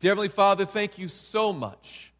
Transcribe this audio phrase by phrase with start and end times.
[0.00, 2.14] Dear Heavenly Father, thank you so much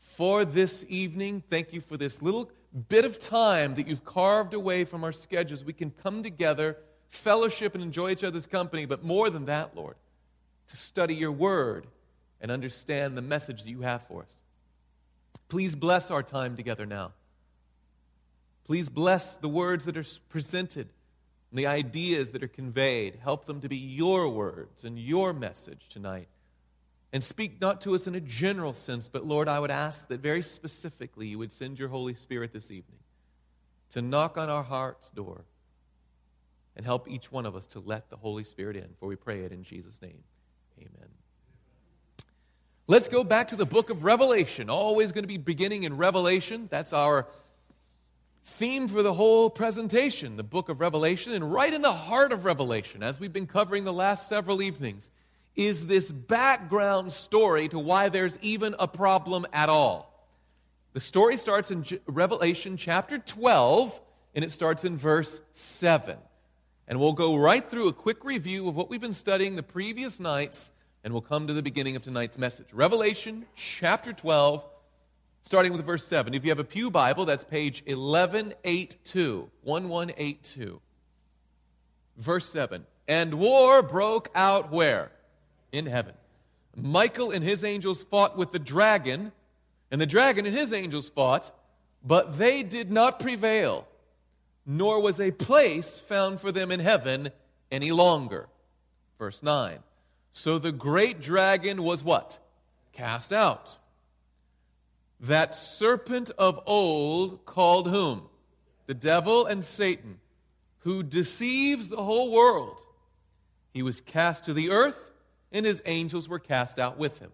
[0.00, 1.44] for this evening.
[1.48, 2.50] Thank you for this little
[2.88, 5.64] bit of time that you've carved away from our schedules.
[5.64, 6.76] We can come together,
[7.08, 9.94] fellowship, and enjoy each other's company, but more than that, Lord,
[10.66, 11.86] to study your word
[12.40, 14.34] and understand the message that you have for us.
[15.46, 17.12] Please bless our time together now.
[18.64, 20.88] Please bless the words that are presented
[21.52, 23.20] and the ideas that are conveyed.
[23.22, 26.26] Help them to be your words and your message tonight.
[27.14, 30.18] And speak not to us in a general sense, but Lord, I would ask that
[30.18, 32.98] very specifically you would send your Holy Spirit this evening
[33.90, 35.44] to knock on our heart's door
[36.74, 38.88] and help each one of us to let the Holy Spirit in.
[38.98, 40.24] For we pray it in Jesus' name.
[40.76, 41.08] Amen.
[42.88, 44.68] Let's go back to the book of Revelation.
[44.68, 46.66] Always going to be beginning in Revelation.
[46.68, 47.28] That's our
[48.44, 51.32] theme for the whole presentation, the book of Revelation.
[51.32, 55.12] And right in the heart of Revelation, as we've been covering the last several evenings,
[55.56, 60.10] is this background story to why there's even a problem at all.
[60.92, 64.00] The story starts in Revelation chapter 12,
[64.34, 66.16] and it starts in verse 7.
[66.86, 70.20] And we'll go right through a quick review of what we've been studying the previous
[70.20, 70.70] nights,
[71.02, 72.72] and we'll come to the beginning of tonight's message.
[72.72, 74.64] Revelation chapter 12,
[75.42, 76.34] starting with verse 7.
[76.34, 79.50] If you have a Pew Bible, that's page 1182.
[79.62, 80.80] 1182.
[82.16, 82.86] Verse 7.
[83.08, 85.10] And war broke out where?
[85.74, 86.14] In heaven.
[86.76, 89.32] Michael and his angels fought with the dragon,
[89.90, 91.50] and the dragon and his angels fought,
[92.04, 93.88] but they did not prevail,
[94.64, 97.30] nor was a place found for them in heaven
[97.72, 98.48] any longer.
[99.18, 99.78] Verse 9.
[100.32, 102.38] So the great dragon was what?
[102.92, 103.78] Cast out
[105.18, 108.28] that serpent of old called whom?
[108.86, 110.20] The devil and Satan,
[110.80, 112.80] who deceives the whole world.
[113.72, 115.10] He was cast to the earth,
[115.54, 117.30] and his angels were cast out with him.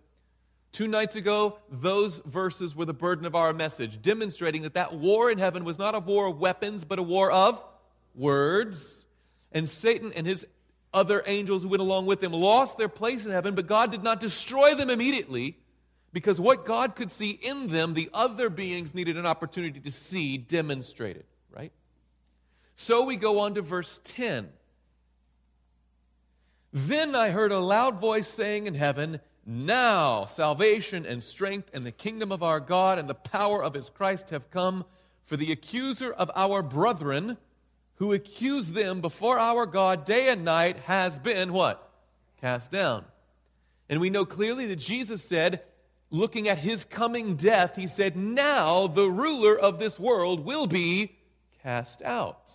[0.72, 5.30] Two nights ago, those verses were the burden of our message, demonstrating that that war
[5.30, 7.64] in heaven was not a war of weapons, but a war of
[8.14, 9.06] words.
[9.50, 10.47] And Satan and his
[10.94, 14.04] other angels who went along with him lost their place in heaven, but God did
[14.04, 15.56] not destroy them immediately.
[16.12, 20.38] Because what God could see in them, the other beings needed an opportunity to see
[20.38, 21.72] demonstrated, right?
[22.75, 24.48] So we go on to verse 10.
[26.72, 31.92] Then I heard a loud voice saying in heaven, Now salvation and strength and the
[31.92, 34.84] kingdom of our God and the power of his Christ have come,
[35.25, 37.38] for the accuser of our brethren,
[37.97, 41.91] who accused them before our God day and night, has been what?
[42.41, 43.04] Cast down.
[43.88, 45.62] And we know clearly that Jesus said,
[46.10, 51.16] looking at his coming death, he said, Now the ruler of this world will be
[51.62, 52.50] cast out.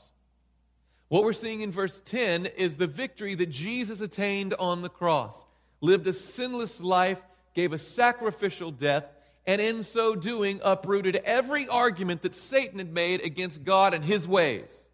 [1.15, 5.45] What we're seeing in verse 10 is the victory that Jesus attained on the cross,
[5.79, 9.09] lived a sinless life, gave a sacrificial death,
[9.47, 14.27] and in so doing uprooted every argument that Satan had made against God and his
[14.27, 14.85] ways.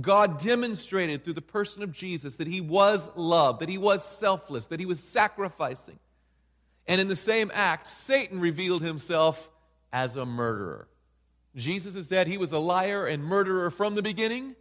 [0.00, 4.68] God demonstrated through the person of Jesus that he was love, that he was selfless,
[4.68, 5.98] that he was sacrificing
[6.86, 9.50] and in the same act, Satan revealed himself
[9.92, 10.88] as a murderer.
[11.54, 14.56] Jesus has said he was a liar and murderer from the beginning,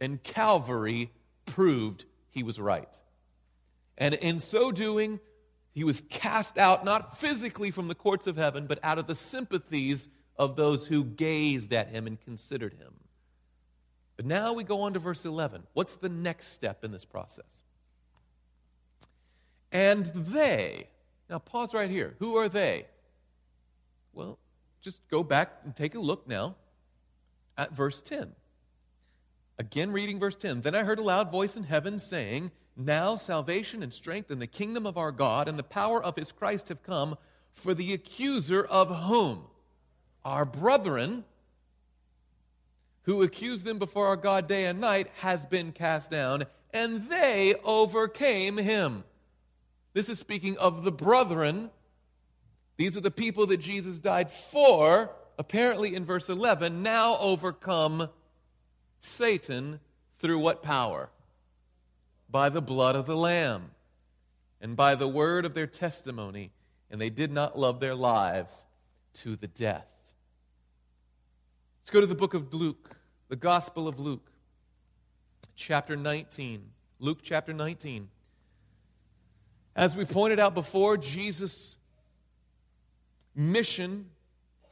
[0.00, 1.10] and Calvary
[1.46, 2.88] proved he was right.
[3.96, 5.20] And in so doing,
[5.72, 9.14] he was cast out, not physically from the courts of heaven, but out of the
[9.14, 12.94] sympathies of those who gazed at him and considered him.
[14.16, 15.64] But now we go on to verse 11.
[15.74, 17.62] What's the next step in this process?
[19.70, 20.88] And they,
[21.28, 22.14] now, pause right here.
[22.20, 22.86] Who are they?
[24.12, 24.38] Well,
[24.80, 26.56] just go back and take a look now
[27.56, 28.32] at verse 10.
[29.58, 30.60] Again, reading verse 10.
[30.60, 34.46] Then I heard a loud voice in heaven saying, Now salvation and strength and the
[34.46, 37.18] kingdom of our God and the power of his Christ have come,
[37.52, 39.42] for the accuser of whom?
[40.24, 41.24] Our brethren,
[43.02, 47.54] who accused them before our God day and night, has been cast down, and they
[47.64, 49.02] overcame him.
[49.92, 51.70] This is speaking of the brethren.
[52.76, 58.08] These are the people that Jesus died for, apparently in verse 11, now overcome
[59.00, 59.80] Satan
[60.18, 61.10] through what power?
[62.30, 63.70] By the blood of the Lamb
[64.60, 66.50] and by the word of their testimony,
[66.90, 68.64] and they did not love their lives
[69.14, 69.86] to the death.
[71.80, 72.96] Let's go to the book of Luke,
[73.28, 74.30] the Gospel of Luke,
[75.54, 76.62] chapter 19.
[76.98, 78.08] Luke chapter 19.
[79.76, 81.76] As we pointed out before, Jesus'
[83.34, 84.10] mission,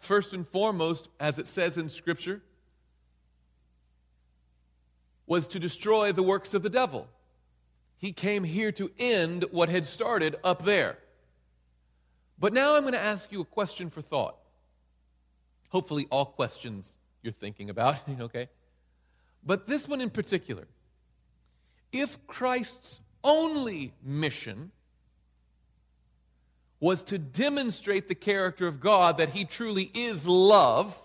[0.00, 2.42] first and foremost, as it says in Scripture,
[5.26, 7.08] was to destroy the works of the devil.
[7.98, 10.98] He came here to end what had started up there.
[12.38, 14.36] But now I'm going to ask you a question for thought.
[15.70, 18.48] Hopefully, all questions you're thinking about, okay?
[19.44, 20.66] But this one in particular.
[21.92, 24.70] If Christ's only mission
[26.78, 31.00] was to demonstrate the character of God, that He truly is love,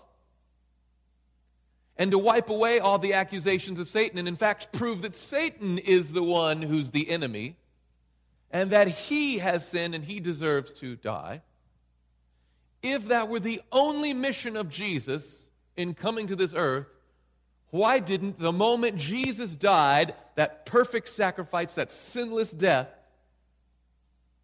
[1.96, 5.78] and to wipe away all the accusations of Satan, and in fact prove that Satan
[5.78, 7.56] is the one who's the enemy,
[8.50, 11.42] and that he has sinned and he deserves to die.
[12.82, 16.86] If that were the only mission of Jesus in coming to this earth,
[17.70, 22.88] why didn't the moment Jesus died, that perfect sacrifice, that sinless death,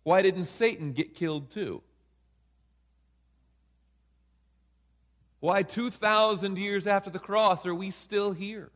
[0.02, 1.82] why didn't Satan get killed too?
[5.40, 8.70] Why, 2,000 years after the cross, are we still here?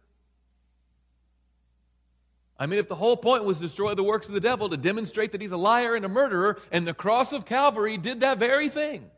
[2.59, 4.77] I mean, if the whole point was to destroy the works of the devil, to
[4.77, 8.39] demonstrate that he's a liar and a murderer, and the cross of Calvary did that
[8.39, 9.11] very thing.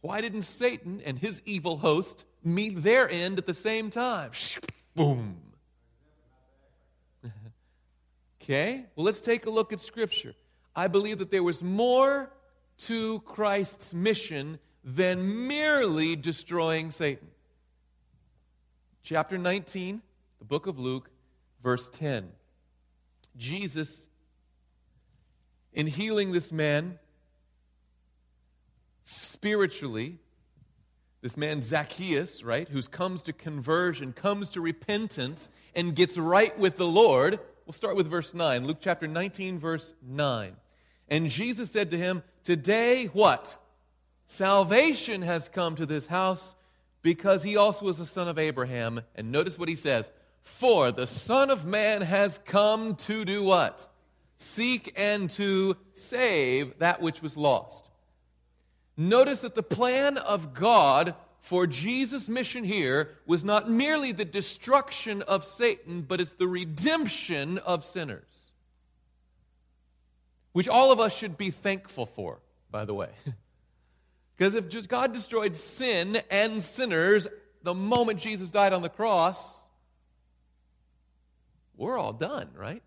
[0.00, 4.30] Why didn't Satan and his evil host meet their end at the same time?
[4.94, 5.36] Boom.
[8.42, 8.86] Okay?
[8.96, 10.34] Well, let's take a look at Scripture.
[10.74, 12.28] I believe that there was more
[12.86, 17.28] to Christ's mission than merely destroying Satan.
[19.02, 20.02] Chapter 19,
[20.38, 21.10] the book of Luke,
[21.62, 22.30] verse 10.
[23.36, 24.08] Jesus,
[25.72, 26.98] in healing this man
[29.04, 30.18] spiritually,
[31.20, 36.76] this man Zacchaeus, right, who comes to conversion, comes to repentance, and gets right with
[36.76, 38.66] the Lord We'll start with verse 9.
[38.66, 40.56] Luke chapter 19, verse 9.
[41.08, 43.56] And Jesus said to him, Today, what?
[44.26, 46.54] Salvation has come to this house
[47.02, 49.02] because he also is a son of Abraham.
[49.14, 50.10] And notice what he says
[50.40, 53.88] For the Son of Man has come to do what?
[54.36, 57.88] Seek and to save that which was lost.
[58.96, 65.22] Notice that the plan of God for Jesus' mission here was not merely the destruction
[65.22, 68.31] of Satan, but it's the redemption of sinners.
[70.52, 72.40] Which all of us should be thankful for,
[72.70, 73.10] by the way.
[74.34, 77.28] Because if just God destroyed sin and sinners
[77.62, 79.62] the moment Jesus died on the cross,
[81.76, 82.82] we're all done, right?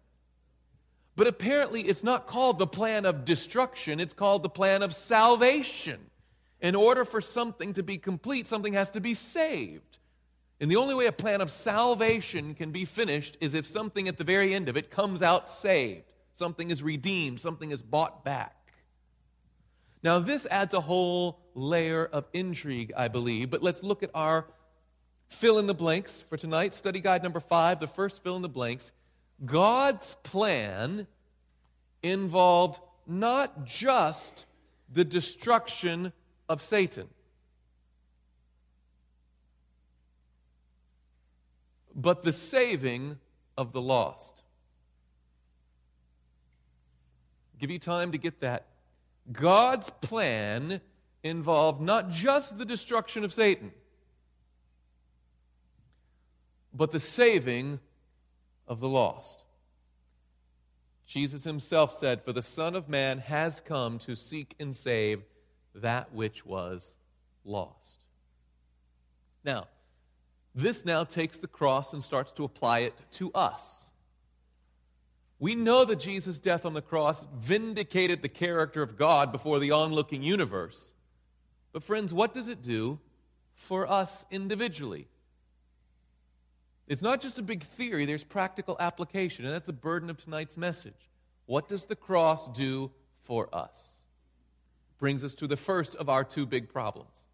[1.16, 6.00] But apparently, it's not called the plan of destruction, it's called the plan of salvation.
[6.62, 10.00] In order for something to be complete, something has to be saved.
[10.60, 14.18] And the only way a plan of salvation can be finished is if something at
[14.18, 16.15] the very end of it comes out saved.
[16.36, 18.56] Something is redeemed, something is bought back.
[20.04, 24.46] Now, this adds a whole layer of intrigue, I believe, but let's look at our
[25.30, 26.74] fill in the blanks for tonight.
[26.74, 28.92] Study guide number five, the first fill in the blanks.
[29.44, 31.08] God's plan
[32.04, 34.46] involved not just
[34.92, 36.14] the destruction
[36.48, 37.08] of Satan.
[41.96, 43.18] But the saving
[43.58, 44.44] of the lost.
[47.66, 48.68] Give you time to get that.
[49.32, 50.82] God's plan
[51.24, 53.72] involved not just the destruction of Satan,
[56.72, 57.80] but the saving
[58.68, 59.46] of the lost.
[61.08, 65.24] Jesus himself said, For the Son of Man has come to seek and save
[65.74, 66.96] that which was
[67.44, 68.06] lost.
[69.44, 69.70] Now,
[70.54, 73.92] this now takes the cross and starts to apply it to us.
[75.40, 79.72] We know that Jesus' death on the cross vindicated the character of God before the
[79.72, 80.94] onlooking universe.
[81.74, 83.00] But, friends, what does it do
[83.54, 85.08] for us individually?
[86.88, 90.56] It's not just a big theory, there's practical application, and that's the burden of tonight's
[90.56, 91.10] message.
[91.48, 92.92] What does the cross do
[93.24, 93.96] for us?
[94.98, 97.28] brings us to the first of our two big problems.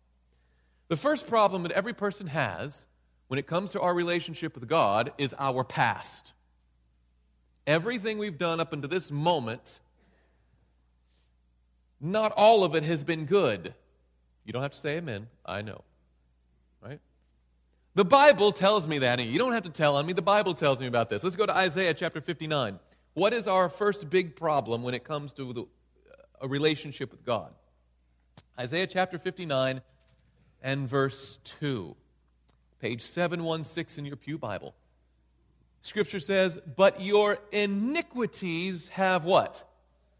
[0.87, 2.85] The first problem that every person has
[3.27, 6.33] when it comes to our relationship with God is our past.
[7.67, 9.79] Everything we've done up until this moment,
[11.99, 13.73] not all of it has been good.
[14.45, 15.27] You don't have to say amen.
[15.45, 15.83] I know.
[16.81, 16.99] Right?
[17.93, 19.19] The Bible tells me that.
[19.19, 20.13] And you don't have to tell on me.
[20.13, 21.23] The Bible tells me about this.
[21.23, 22.79] Let's go to Isaiah chapter 59.
[23.13, 25.65] What is our first big problem when it comes to the uh,
[26.41, 27.53] a relationship with God.
[28.59, 29.81] Isaiah chapter 59
[30.61, 31.95] and verse 2,
[32.79, 34.75] page 716 in your Pew Bible.
[35.81, 39.63] Scripture says, But your iniquities have what?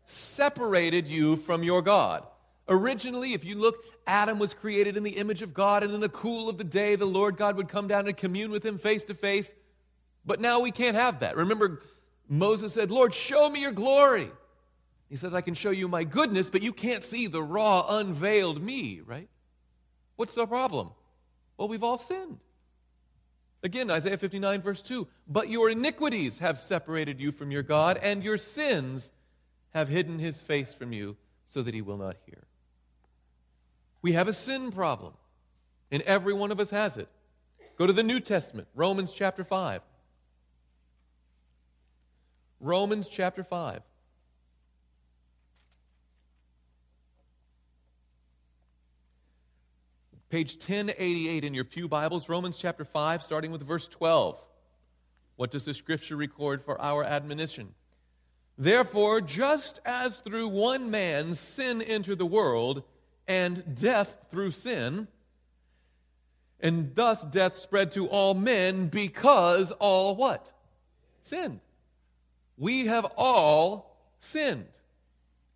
[0.06, 2.26] Separated you from your God.
[2.68, 6.10] Originally, if you look, Adam was created in the image of God, and in the
[6.10, 9.04] cool of the day, the Lord God would come down and commune with him face
[9.06, 9.54] to face.
[10.26, 11.36] But now we can't have that.
[11.36, 11.82] Remember,
[12.30, 14.30] Moses said, Lord, show me your glory.
[15.10, 18.62] He says, I can show you my goodness, but you can't see the raw, unveiled
[18.62, 19.28] me, right?
[20.16, 20.92] What's the problem?
[21.58, 22.40] Well, we've all sinned.
[23.64, 28.24] Again, Isaiah 59, verse 2 But your iniquities have separated you from your God, and
[28.24, 29.12] your sins
[29.74, 32.44] have hidden his face from you so that he will not hear.
[34.02, 35.14] We have a sin problem,
[35.92, 37.08] and every one of us has it.
[37.78, 39.82] Go to the New Testament, Romans chapter 5.
[42.60, 43.82] Romans chapter 5.
[50.32, 54.42] Page 1088 in your Pew Bibles, Romans chapter 5, starting with verse 12.
[55.36, 57.76] What does the scripture record for our admonition?
[58.58, 62.84] Therefore, just as through one man sin entered the world,
[63.28, 65.10] and death through sin,
[66.62, 70.54] and thus death spread to all men because all what?
[71.24, 71.60] Sinned.
[72.58, 74.80] We have all sinned.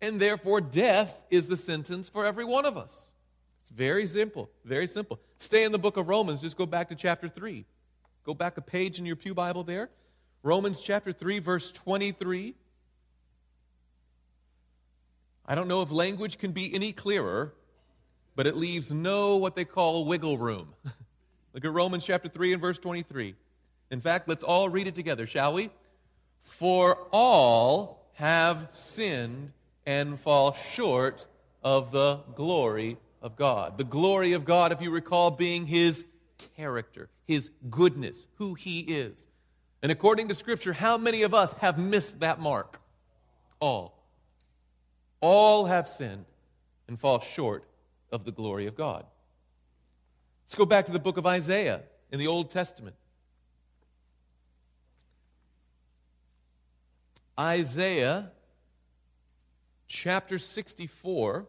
[0.02, 3.12] And therefore, death is the sentence for every one of us.
[3.66, 5.18] It's very simple, very simple.
[5.38, 7.64] Stay in the book of Romans, just go back to chapter 3.
[8.22, 9.90] Go back a page in your Pew Bible there.
[10.44, 12.54] Romans chapter 3, verse 23.
[15.46, 17.54] I don't know if language can be any clearer,
[18.36, 20.72] but it leaves no what they call wiggle room.
[21.52, 23.34] Look at Romans chapter 3 and verse 23.
[23.90, 25.70] In fact, let's all read it together, shall we?
[26.38, 29.50] For all have sinned
[29.84, 31.26] and fall short
[31.64, 33.76] of the glory of God.
[33.76, 36.06] The glory of God, if you recall, being his
[36.56, 39.26] character, his goodness, who he is.
[39.82, 42.80] And according to Scripture, how many of us have missed that mark?
[43.58, 44.00] All.
[45.20, 46.24] All have sinned
[46.86, 47.64] and fall short
[48.12, 49.04] of the glory of God.
[50.44, 52.94] Let's go back to the book of Isaiah in the Old Testament.
[57.38, 58.30] Isaiah
[59.88, 61.48] chapter 64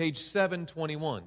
[0.00, 1.22] page 721.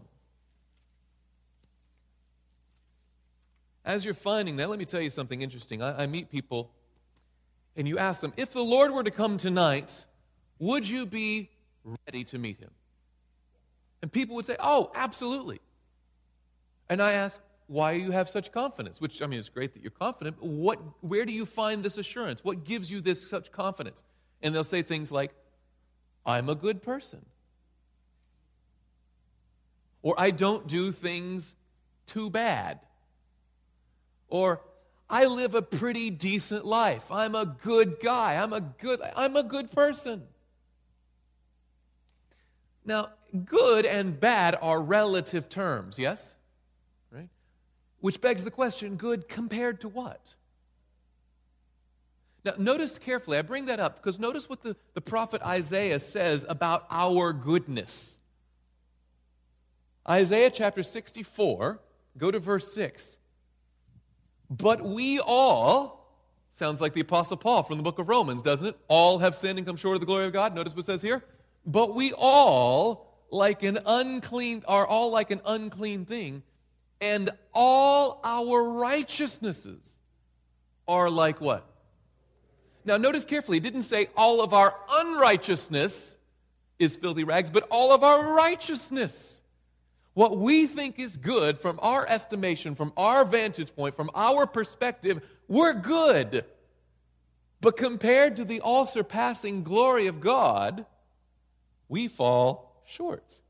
[3.86, 5.84] As you're finding that, let me tell you something interesting.
[5.84, 6.72] I, I, meet people,
[7.78, 10.08] and you ask them, if the Lord were to come tonight,
[10.58, 11.52] would you be
[12.08, 12.72] ready to meet him?
[14.02, 15.62] And people would say, oh, absolutely.
[16.90, 19.00] And I ask, why do you have such confidence?
[19.00, 22.00] Which, I mean, it's great that you're confident, but what, where do you find this
[22.00, 22.44] assurance?
[22.44, 24.02] What gives you this such confidence?
[24.42, 25.32] And they'll say things like,
[26.26, 27.24] I'm a good person
[30.04, 31.56] or I don't do things
[32.06, 32.80] too bad,
[34.28, 34.62] or
[35.10, 37.12] I live a pretty decent life.
[37.12, 38.36] I'm a good guy.
[38.36, 40.24] I'm a good I'm a good person.
[42.86, 43.08] Now,
[43.46, 46.36] good and bad are relative terms, yes?
[47.12, 47.30] Right?
[48.02, 50.36] Which begs the question, good compared to what?
[52.44, 56.46] Now, notice carefully, I bring that up because notice what the, the prophet Isaiah says
[56.48, 58.20] about our goodness.
[60.10, 61.80] Isaiah chapter 64,
[62.18, 63.18] go to verse 6.
[64.50, 66.18] But we all,
[66.52, 68.78] sounds like the Apostle Paul from the book of Romans, doesn't it?
[68.88, 70.54] All have sinned and come short of the glory of God.
[70.54, 71.24] Notice what it says here.
[71.66, 76.44] But we all, like an unclean, are all like an unclean thing,
[77.00, 79.98] and all our righteousnesses
[80.88, 81.66] are like what?
[82.86, 86.18] Now, notice carefully, it didn't say all of our unrighteousness
[86.80, 89.42] is filthy rags, but all of our righteousness
[90.14, 95.22] what we think is good from our estimation, from our vantage point, from our perspective,
[95.48, 96.46] we're good.
[97.62, 100.86] But compared to the all surpassing glory of God,
[101.88, 103.42] we fall short.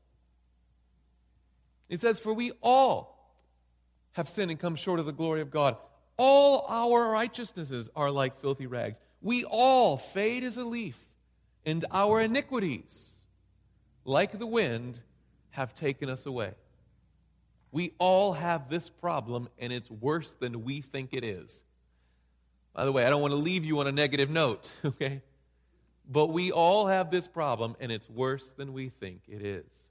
[1.88, 3.14] He says, For we all
[4.12, 5.76] have sinned and come short of the glory of God.
[6.16, 9.00] All our righteousnesses are like filthy rags.
[9.20, 11.02] We all fade as a leaf,
[11.66, 13.24] and our iniquities,
[14.04, 15.00] like the wind,
[15.54, 16.52] have taken us away.
[17.70, 21.62] We all have this problem, and it's worse than we think it is.
[22.72, 25.22] By the way, I don't want to leave you on a negative note, okay?
[26.10, 29.90] But we all have this problem, and it's worse than we think it is.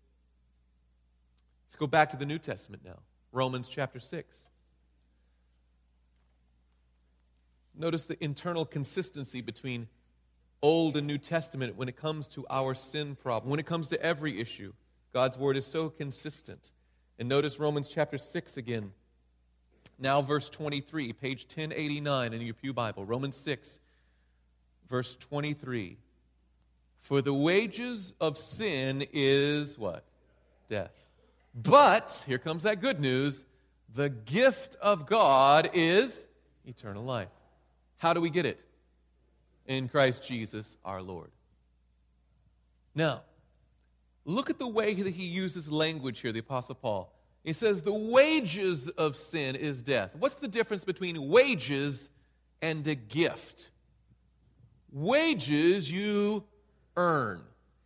[1.65, 2.99] Let's go back to the New Testament now
[3.31, 4.47] Romans chapter 6.
[7.73, 9.87] Notice the internal consistency between
[10.61, 14.01] Old and New Testament when it comes to our sin problem, when it comes to
[14.01, 14.73] every issue.
[15.13, 16.71] God's word is so consistent.
[17.19, 18.91] And notice Romans chapter 6 again.
[19.99, 23.05] Now, verse 23, page 1089 in your Pew Bible.
[23.05, 23.79] Romans 6,
[24.89, 25.97] verse 23.
[26.99, 30.03] For the wages of sin is what?
[30.67, 30.91] Death.
[31.53, 33.45] But, here comes that good news
[33.93, 36.25] the gift of God is
[36.65, 37.29] eternal life.
[37.97, 38.63] How do we get it?
[39.67, 41.29] In Christ Jesus our Lord.
[42.95, 43.21] Now,
[44.25, 47.13] look at the way that he uses language here, the Apostle Paul.
[47.43, 50.15] He says, The wages of sin is death.
[50.17, 52.09] What's the difference between wages
[52.61, 53.69] and a gift?
[54.91, 56.43] Wages you
[56.95, 57.41] earn.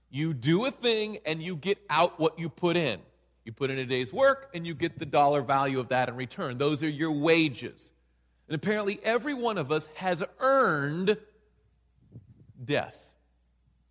[0.09, 2.99] You do a thing and you get out what you put in.
[3.45, 6.15] You put in a day's work and you get the dollar value of that in
[6.15, 6.57] return.
[6.57, 7.91] Those are your wages.
[8.47, 11.17] And apparently, every one of us has earned
[12.63, 13.13] death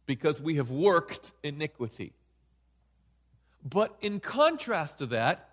[0.06, 2.12] because we have worked iniquity.
[3.68, 5.48] But in contrast to that,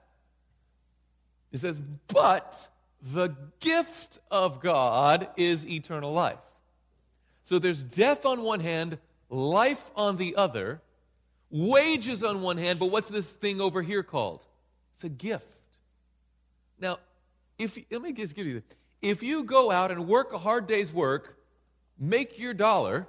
[1.52, 2.68] it says, but
[3.02, 6.38] the gift of God is eternal life.
[7.44, 10.82] So there's death on one hand, life on the other,
[11.50, 14.46] wages on one hand, but what's this thing over here called?
[14.94, 15.48] It's a gift.
[16.80, 16.98] Now,
[17.58, 18.64] if let me just give you this.
[19.02, 21.38] If you go out and work a hard day's work,
[22.00, 23.08] make your dollar,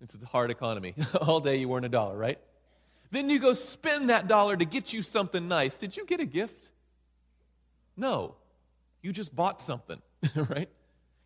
[0.00, 0.94] it's a hard economy.
[1.20, 2.38] All day you earn a dollar, right?
[3.10, 5.76] Then you go spend that dollar to get you something nice.
[5.76, 6.70] Did you get a gift?
[7.96, 8.36] No.
[9.02, 10.00] You just bought something,
[10.34, 10.68] right?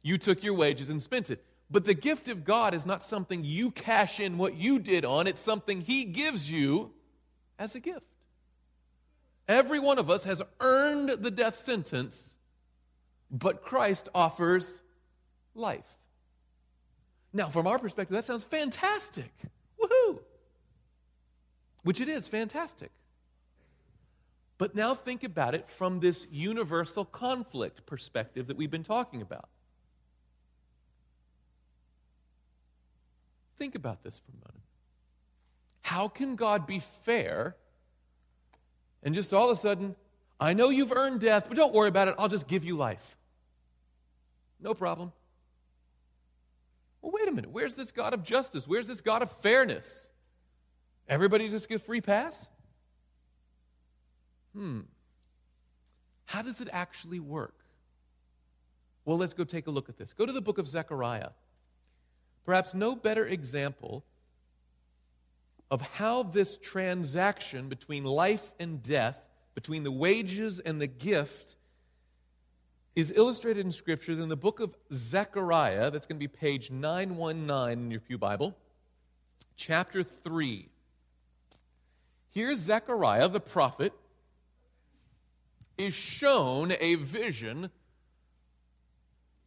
[0.03, 1.45] You took your wages and spent it.
[1.71, 5.27] But the gift of God is not something you cash in what you did on,
[5.27, 6.93] it's something He gives you
[7.59, 8.07] as a gift.
[9.47, 12.39] Every one of us has earned the death sentence,
[13.31, 14.81] but Christ offers
[15.55, 15.99] life.
[17.33, 19.33] Now, from our perspective, that sounds fantastic.
[19.81, 20.21] Woohoo!
[21.83, 22.91] Which it is fantastic.
[24.59, 29.49] But now think about it from this universal conflict perspective that we've been talking about.
[33.57, 34.65] Think about this for a moment.
[35.83, 37.57] How can God be fair
[39.03, 39.97] and just all of a sudden,
[40.39, 43.17] I know you've earned death, but don't worry about it, I'll just give you life?
[44.61, 45.13] No problem.
[47.01, 47.51] Well, wait a minute.
[47.51, 48.69] Where's this God of justice?
[48.69, 50.10] Where's this God of fairness?
[51.11, 52.49] Everybody just get free pass?
[54.55, 54.83] Hmm.
[56.27, 57.57] How does it actually work?
[59.05, 60.13] Well, let's go take a look at this.
[60.13, 61.31] Go to the book of Zechariah.
[62.47, 64.05] Perhaps no better example
[65.69, 69.25] of how this transaction between life and death,
[69.57, 71.57] between the wages and the gift,
[72.95, 75.91] is illustrated in Scripture than the book of Zechariah.
[75.91, 78.57] That's going to be page 919 in your Pew Bible,
[79.57, 80.69] chapter 3.
[82.31, 83.93] Here's Zechariah, the prophet,
[85.77, 87.71] is shown a vision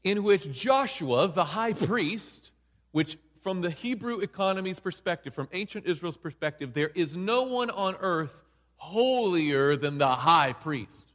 [0.03, 2.51] in which Joshua, the high priest,
[2.91, 7.95] which from the Hebrew economy's perspective, from ancient Israel's perspective, there is no one on
[7.99, 8.43] earth
[8.75, 11.11] holier than the high priest,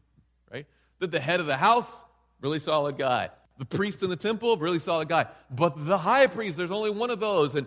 [0.51, 0.67] right?
[1.01, 2.05] That the head of the house,
[2.41, 3.31] really solid guy.
[3.59, 5.27] The priest in the temple, really solid guy.
[5.51, 7.57] But the high priest, there's only one of those.
[7.57, 7.67] And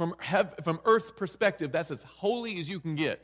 [0.00, 0.14] from,
[0.64, 3.20] from earth's perspective, that's as holy as you can get.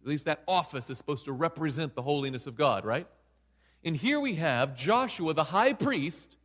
[0.00, 3.08] At least that office is supposed to represent the holiness of God, right?
[3.82, 6.36] And here we have Joshua, the high priest,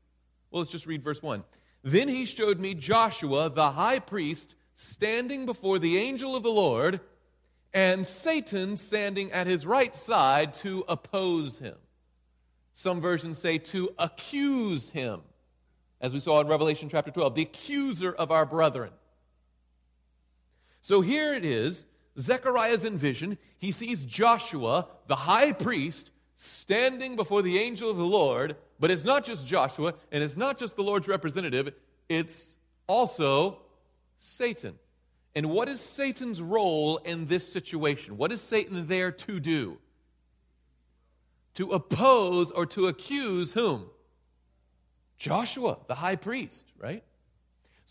[0.49, 1.43] well, let's just read verse 1.
[1.83, 6.99] Then he showed me Joshua, the high priest, standing before the angel of the Lord,
[7.75, 11.75] and Satan standing at his right side to oppose him.
[12.73, 15.21] Some versions say to accuse him,
[16.01, 18.89] as we saw in Revelation chapter 12, the accuser of our brethren.
[20.83, 21.85] So here it is
[22.19, 23.37] Zechariah's in vision.
[23.57, 29.05] He sees Joshua, the high priest, standing before the angel of the Lord, but it's
[29.05, 31.73] not just Joshua, and it's not just the Lord's representative,
[32.09, 33.59] it's also
[34.17, 34.77] Satan.
[35.33, 38.17] And what is Satan's role in this situation?
[38.17, 39.77] What is Satan there to do?
[41.53, 43.85] To oppose or to accuse whom?
[45.17, 47.05] Joshua, the high priest, right?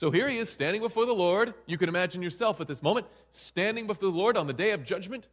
[0.02, 1.54] So here he is standing before the Lord.
[1.66, 4.82] You can imagine yourself at this moment standing before the Lord on the day of
[4.82, 5.28] judgment.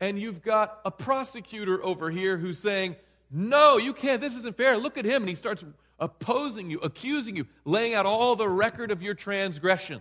[0.00, 2.96] And you've got a prosecutor over here who's saying,
[3.30, 4.22] no, you can't.
[4.22, 4.78] This isn't fair.
[4.78, 5.24] Look at him.
[5.24, 5.62] And he starts
[5.98, 10.00] opposing you, accusing you, laying out all the record of your transgressions.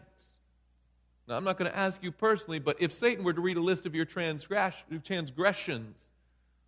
[1.27, 3.61] Now, I'm not going to ask you personally, but if Satan were to read a
[3.61, 6.09] list of your transgressions,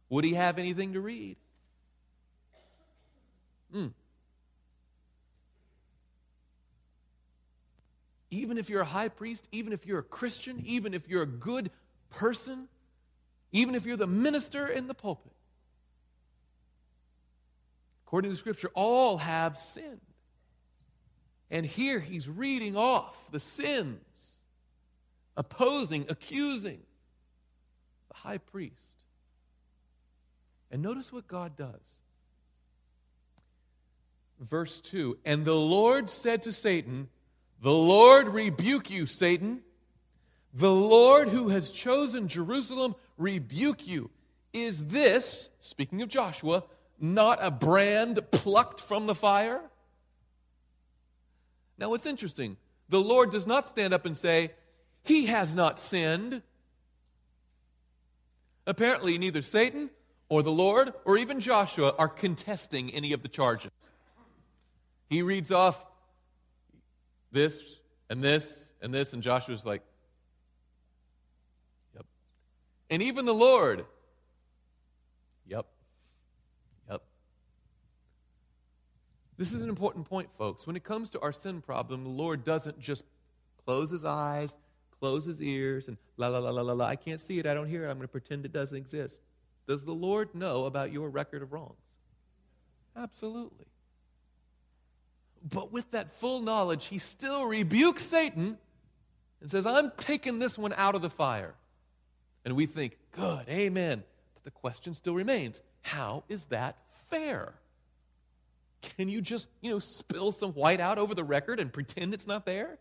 [0.09, 1.37] would he have anything to read?
[3.71, 3.87] Hmm.
[8.31, 11.27] Even if you're a high priest, even if you're a Christian, even if you're a
[11.27, 11.71] good
[12.09, 12.67] person,
[13.51, 15.33] even if you're the minister in the pulpit,
[18.09, 20.01] According to Scripture, all have sinned.
[21.51, 23.99] And here he's reading off the sins,
[25.37, 26.79] opposing, accusing
[28.07, 29.03] the high priest.
[30.71, 32.01] And notice what God does.
[34.39, 37.09] Verse 2 And the Lord said to Satan,
[37.61, 39.61] The Lord rebuke you, Satan.
[40.53, 44.09] The Lord who has chosen Jerusalem rebuke you.
[44.53, 46.63] Is this, speaking of Joshua,
[46.99, 49.61] not a brand plucked from the fire?
[51.77, 52.57] Now, what's interesting,
[52.89, 54.51] the Lord does not stand up and say,
[55.03, 56.41] He has not sinned.
[58.65, 59.89] Apparently, neither Satan
[60.29, 63.71] or the Lord or even Joshua are contesting any of the charges.
[65.09, 65.85] He reads off
[67.31, 69.81] this and this and this, and Joshua's like,
[71.95, 72.05] Yep.
[72.89, 73.85] And even the Lord,
[75.47, 75.65] Yep.
[76.89, 77.01] Yep.
[79.37, 80.67] This is an important point, folks.
[80.67, 83.03] When it comes to our sin problem, the Lord doesn't just
[83.65, 84.57] close his eyes,
[84.99, 86.85] close his ears, and la la la la la la.
[86.85, 89.21] I can't see it, I don't hear it, I'm going to pretend it doesn't exist.
[89.67, 91.75] Does the Lord know about your record of wrongs?
[92.95, 93.65] Absolutely.
[95.47, 98.57] But with that full knowledge, he still rebukes Satan
[99.41, 101.55] and says, I'm taking this one out of the fire.
[102.45, 104.03] And we think, good, amen.
[104.33, 107.53] But the question still remains how is that fair?
[108.81, 112.27] Can you just, you know, spill some white out over the record and pretend it's
[112.27, 112.77] not there?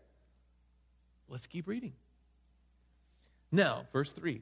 [1.27, 1.93] Let's keep reading.
[3.51, 4.41] Now, verse 3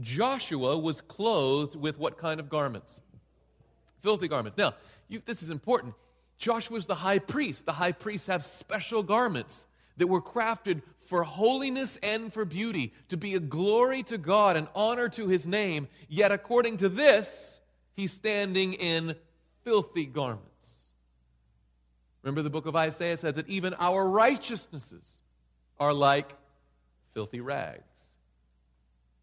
[0.00, 3.00] Joshua was clothed with what kind of garments?
[4.00, 4.56] Filthy garments.
[4.56, 4.74] Now,
[5.08, 5.94] you, this is important.
[6.38, 7.66] Joshua's the high priest.
[7.66, 13.16] The high priests have special garments that were crafted for holiness and for beauty, to
[13.16, 15.88] be a glory to God and honor to his name.
[16.08, 17.60] Yet, according to this,
[17.94, 19.16] he's standing in
[19.64, 20.90] filthy garments.
[22.22, 25.22] Remember, the book of Isaiah says that even our righteousnesses
[25.80, 26.36] are like
[27.14, 27.82] filthy rags.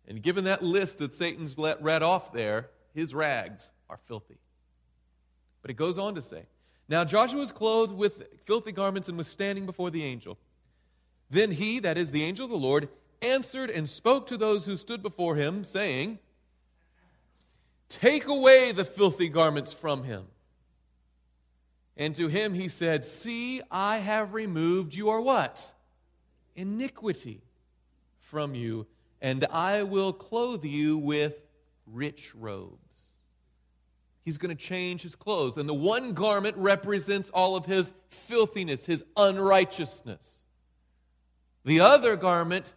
[0.07, 4.39] And given that list that Satan's let read off there, his rags are filthy.
[5.61, 6.45] But it goes on to say,
[6.87, 10.37] Now Joshua was clothed with filthy garments and was standing before the angel.
[11.29, 12.89] Then he, that is the angel of the Lord,
[13.21, 16.19] answered and spoke to those who stood before him, saying,
[17.89, 20.25] Take away the filthy garments from him.
[21.97, 25.73] And to him he said, See, I have removed your what?
[26.55, 27.41] Iniquity
[28.19, 28.85] from you
[29.25, 31.47] and I will clothe you with
[31.87, 32.84] rich robes.
[34.25, 35.57] He's going to change his clothes.
[35.59, 40.43] And the one garment represents all of his filthiness, his unrighteousness.
[41.63, 42.73] The other garment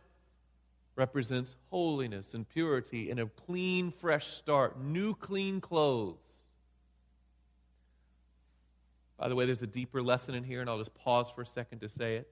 [0.94, 6.16] represents holiness and purity and a clean, fresh start, new, clean clothes.
[9.16, 11.46] By the way, there's a deeper lesson in here, and I'll just pause for a
[11.46, 12.30] second to say it.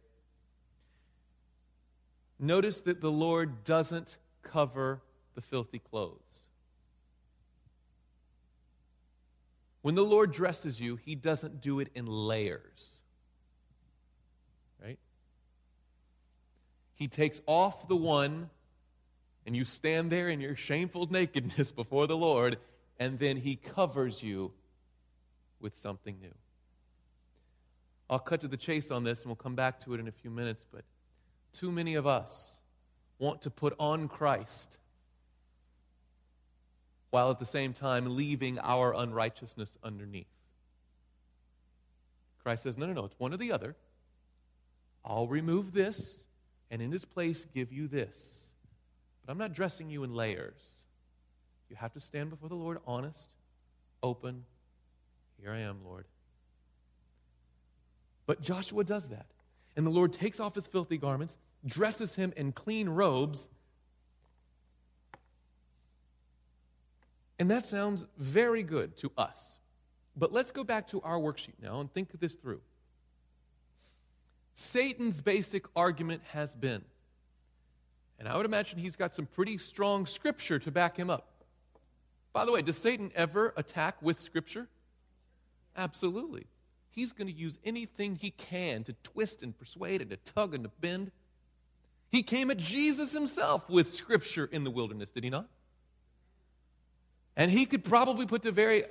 [2.39, 5.01] Notice that the Lord doesn't cover
[5.35, 6.46] the filthy clothes.
[9.87, 13.03] When the Lord dresses you, He doesn't do it in layers.
[14.83, 14.99] Right?
[16.95, 18.51] He takes off the one,
[19.47, 22.59] and you stand there in your shameful nakedness before the Lord,
[22.99, 24.51] and then He covers you
[25.61, 26.35] with something new.
[28.11, 30.13] I'll cut to the chase on this, and we'll come back to it in a
[30.13, 30.83] few minutes, but
[31.53, 32.61] too many of us
[33.21, 34.81] want to put on Christ
[37.11, 40.27] while at the same time leaving our unrighteousness underneath.
[42.43, 43.77] Christ says, No, no, no, it's one or the other.
[45.05, 46.27] I'll remove this
[46.71, 48.55] and in its place give you this.
[49.25, 50.87] But I'm not dressing you in layers.
[51.71, 53.35] You have to stand before the Lord honest,
[54.03, 54.45] open.
[55.41, 56.07] Here I am, Lord.
[58.27, 59.27] But Joshua does that.
[59.77, 63.49] And the Lord takes off his filthy garments dresses him in clean robes.
[67.39, 69.59] And that sounds very good to us.
[70.17, 72.61] But let's go back to our worksheet now and think this through.
[74.55, 76.83] Satan's basic argument has been,
[78.19, 81.29] and I would imagine he's got some pretty strong scripture to back him up.
[82.33, 84.69] By the way, does Satan ever attack with scripture?
[85.77, 86.47] Absolutely.
[86.89, 90.65] He's going to use anything he can to twist and persuade and to tug and
[90.65, 91.11] to bend.
[92.11, 95.49] He came at Jesus himself with scripture in the wilderness, did he not?
[97.37, 98.85] And he could probably put to very,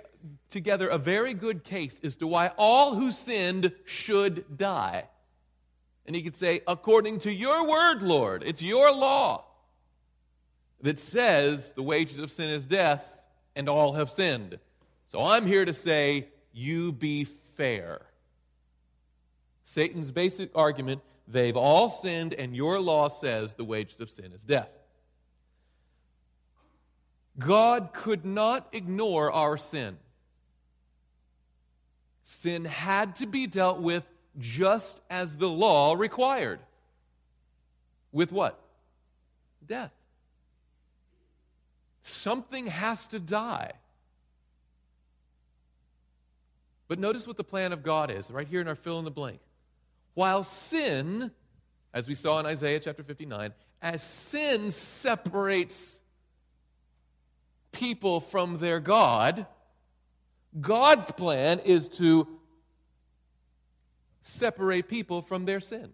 [0.49, 5.05] together a very good case as to why all who sinned should die.
[6.05, 9.45] And he could say, according to your word, Lord, it's your law
[10.81, 13.17] that says the wages of sin is death,
[13.55, 14.59] and all have sinned.
[15.07, 18.01] So I'm here to say, you be fair.
[19.63, 24.43] Satan's basic argument They've all sinned, and your law says the wages of sin is
[24.43, 24.71] death.
[27.37, 29.97] God could not ignore our sin.
[32.23, 34.05] Sin had to be dealt with
[34.39, 36.59] just as the law required.
[38.11, 38.59] With what?
[39.65, 39.91] Death.
[42.01, 43.71] Something has to die.
[46.87, 49.11] But notice what the plan of God is, right here in our fill in the
[49.11, 49.39] blank.
[50.13, 51.31] While sin,
[51.93, 55.99] as we saw in Isaiah chapter 59, as sin separates
[57.75, 59.45] people from their God,
[60.59, 62.27] God's plan is to
[64.21, 65.91] separate people from their sin.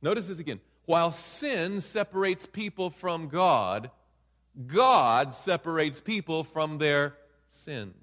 [0.00, 0.60] Notice this again.
[0.86, 3.90] While sin separates people from God,
[4.66, 7.16] God separates people from their
[7.48, 7.94] sins.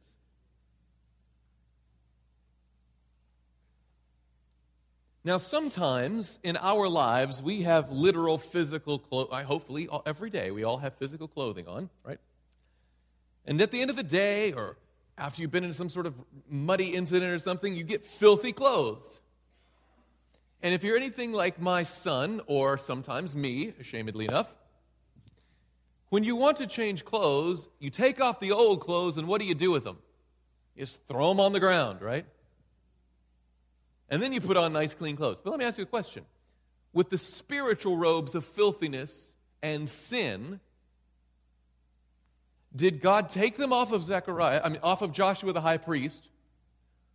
[5.23, 9.43] Now, sometimes in our lives, we have literal physical clothing.
[9.45, 12.19] Hopefully, every day we all have physical clothing on, right?
[13.45, 14.77] And at the end of the day, or
[15.17, 19.21] after you've been in some sort of muddy incident or something, you get filthy clothes.
[20.63, 24.55] And if you're anything like my son, or sometimes me, ashamedly enough,
[26.09, 29.47] when you want to change clothes, you take off the old clothes, and what do
[29.47, 29.97] you do with them?
[30.75, 32.25] You just throw them on the ground, right?
[34.09, 35.41] And then you put on nice, clean clothes.
[35.41, 36.25] But let me ask you a question.
[36.93, 40.59] With the spiritual robes of filthiness and sin,
[42.75, 46.29] did God take them off of Zechariah, I mean, off of Joshua the high priest,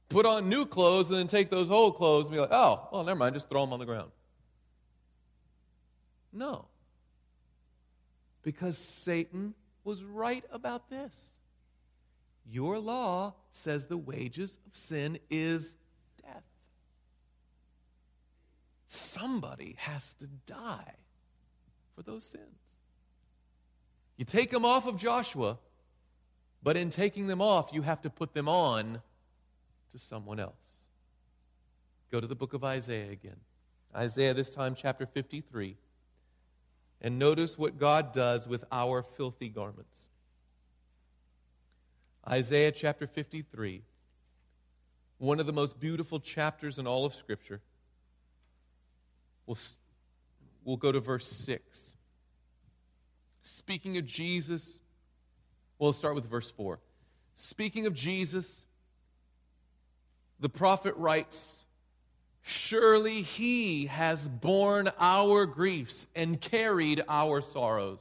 [0.08, 3.04] put on new clothes, and then take those old clothes and be like, oh, well,
[3.04, 4.10] never mind, just throw them on the ground?
[6.32, 6.66] No.
[8.42, 11.38] Because Satan was right about this.
[12.50, 15.76] Your law says the wages of sin is
[16.22, 16.42] death.
[18.86, 20.94] somebody has to die
[21.94, 22.69] for those sins.
[24.20, 25.56] You take them off of Joshua,
[26.62, 29.00] but in taking them off, you have to put them on
[29.92, 30.88] to someone else.
[32.12, 33.38] Go to the book of Isaiah again.
[33.96, 35.78] Isaiah, this time, chapter 53.
[37.00, 40.10] And notice what God does with our filthy garments.
[42.28, 43.80] Isaiah chapter 53,
[45.16, 47.62] one of the most beautiful chapters in all of Scripture.
[49.46, 49.56] We'll,
[50.62, 51.96] we'll go to verse 6.
[53.42, 54.80] Speaking of Jesus,
[55.78, 56.78] we'll start with verse 4.
[57.34, 58.66] Speaking of Jesus,
[60.38, 61.64] the prophet writes,
[62.42, 68.00] Surely he has borne our griefs and carried our sorrows.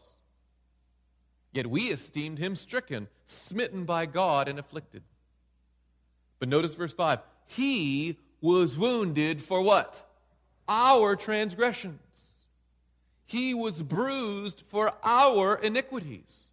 [1.52, 5.04] Yet we esteemed him stricken, smitten by God, and afflicted.
[6.40, 10.06] But notice verse 5 He was wounded for what?
[10.70, 12.00] our transgressions.
[13.30, 16.50] He was bruised for our iniquities.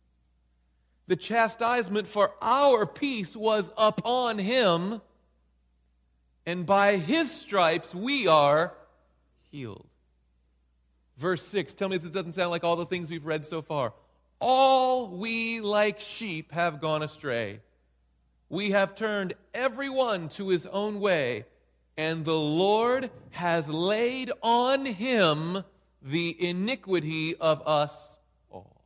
[1.06, 5.00] The chastisement for our peace was upon him,
[6.44, 8.74] and by his stripes we are
[9.50, 9.86] healed.
[11.16, 13.62] Verse 6, tell me if this doesn't sound like all the things we've read so
[13.62, 13.94] far.
[14.38, 17.60] All we like sheep have gone astray.
[18.50, 21.46] We have turned everyone to his own way
[21.96, 25.64] and the Lord has laid on him
[26.06, 28.18] the iniquity of us
[28.50, 28.80] all.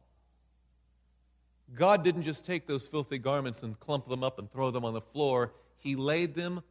[1.74, 4.94] God didn't just take those filthy garments and clump them up and throw them on
[4.94, 6.62] the floor, He laid them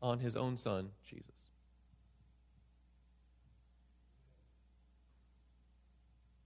[0.00, 1.32] on His own Son, Jesus.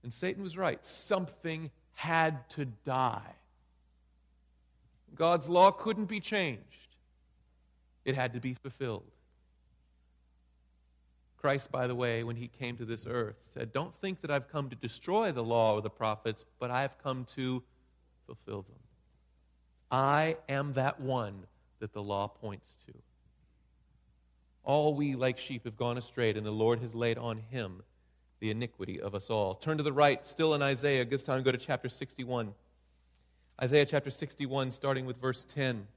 [0.01, 0.83] And Satan was right.
[0.83, 3.35] Something had to die.
[5.15, 6.95] God's law couldn't be changed.
[8.03, 9.12] It had to be fulfilled.
[11.43, 14.47] Christ, by the way, when he came to this earth, said, Don't think that I've
[14.47, 17.61] come to destroy the law or the prophets, but I have come to
[18.25, 18.79] fulfill them.
[19.91, 21.43] I am that one
[21.79, 22.93] that the law points to.
[24.63, 27.83] All we, like sheep, have gone astray, and the Lord has laid on him
[28.39, 29.53] the iniquity of us all.
[29.53, 31.03] Turn to the right, still in Isaiah.
[31.03, 32.53] Good time go to chapter 61.
[33.61, 35.87] Isaiah chapter 61, starting with verse 10.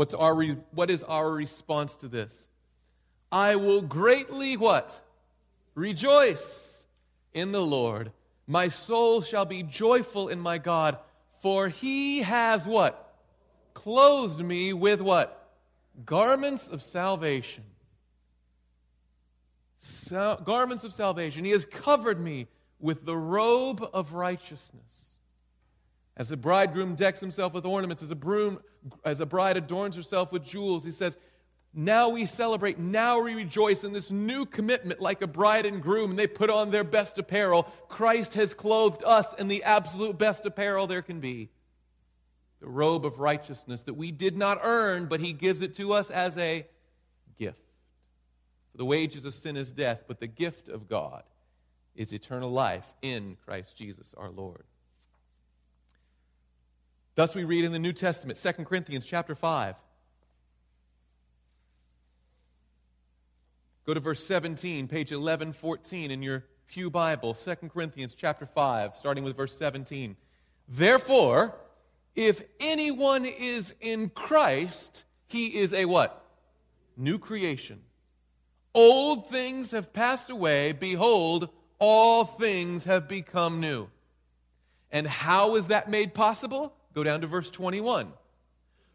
[0.00, 2.48] What's our re- what is our response to this?
[3.30, 4.98] I will greatly what?
[5.74, 6.86] Rejoice
[7.34, 8.10] in the Lord.
[8.46, 10.96] My soul shall be joyful in my God,
[11.42, 13.14] for he has what?
[13.74, 15.50] Clothed me with what?
[16.06, 17.64] Garments of salvation.
[19.76, 21.44] So, garments of salvation.
[21.44, 25.09] He has covered me with the robe of righteousness.
[26.20, 28.60] As the bridegroom decks himself with ornaments, as a, broom,
[29.06, 31.16] as a bride adorns herself with jewels, he says,
[31.72, 36.10] Now we celebrate, now we rejoice in this new commitment like a bride and groom,
[36.10, 37.62] and they put on their best apparel.
[37.88, 41.48] Christ has clothed us in the absolute best apparel there can be.
[42.60, 46.10] the robe of righteousness that we did not earn, but He gives it to us
[46.10, 46.66] as a
[47.38, 47.72] gift.
[48.72, 51.22] For the wages of sin is death, but the gift of God
[51.94, 54.64] is eternal life in Christ Jesus our Lord.
[57.14, 59.74] Thus we read in the New Testament, 2 Corinthians chapter 5.
[63.86, 69.24] Go to verse 17, page 1114 in your Pew Bible, 2 Corinthians chapter 5, starting
[69.24, 70.16] with verse 17.
[70.68, 71.56] Therefore,
[72.14, 76.24] if anyone is in Christ, he is a what?
[76.96, 77.80] New creation.
[78.74, 80.70] Old things have passed away.
[80.72, 81.48] Behold,
[81.80, 83.88] all things have become new.
[84.92, 86.76] And how is that made possible?
[86.94, 88.12] Go down to verse 21.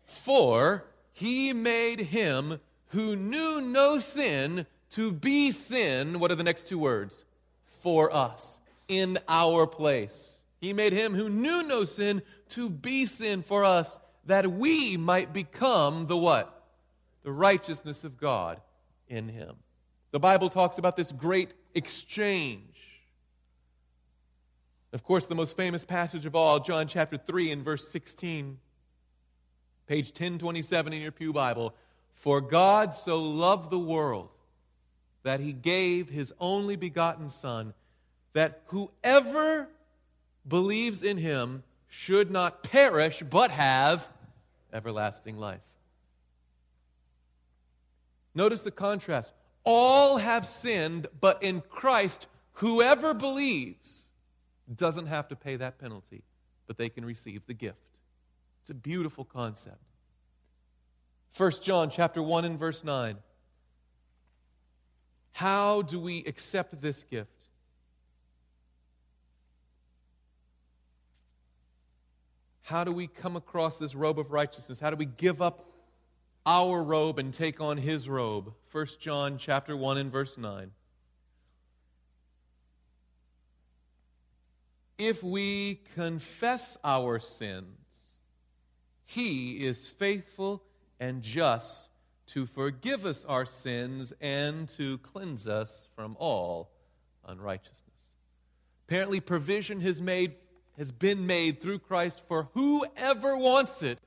[0.03, 6.19] For he made him who knew no sin to be sin.
[6.19, 7.25] What are the next two words?
[7.63, 10.39] For us, in our place.
[10.60, 15.34] He made him who knew no sin to be sin for us, that we might
[15.34, 16.63] become the what?
[17.23, 18.62] The righteousness of God
[19.08, 19.55] in him.
[20.12, 22.74] The Bible talks about this great exchange.
[24.95, 28.58] Of course, the most famous passage of all, John chapter 3 and verse 16,
[29.88, 31.75] page 1027 in your Pew Bible.
[32.13, 34.29] For God so loved the world
[35.23, 37.73] that he gave his only begotten Son,
[38.31, 39.67] that whoever
[40.47, 44.10] believes in him should not perish, but have
[44.71, 45.60] everlasting life.
[48.34, 49.34] Notice the contrast.
[49.65, 54.04] All have sinned, but in Christ, whoever believes
[54.73, 56.23] doesn't have to pay that penalty,
[56.67, 57.78] but they can receive the gift.
[58.62, 59.82] It's a beautiful concept.
[61.38, 63.17] 1 John chapter 1 and verse 9.
[65.34, 67.49] How do we accept this gift?
[72.62, 74.80] How do we come across this robe of righteousness?
[74.80, 75.69] How do we give up
[76.47, 78.54] our robe and take on his robe?
[78.71, 80.71] 1 John chapter 1 and verse 9.
[84.97, 87.65] If we confess our sins,
[89.05, 90.63] he is faithful
[90.99, 91.89] and just
[92.27, 96.71] to forgive us our sins and to cleanse us from all
[97.25, 98.15] unrighteousness.
[98.88, 100.34] Apparently, provision has made
[100.77, 103.97] has been made through Christ for whoever wants it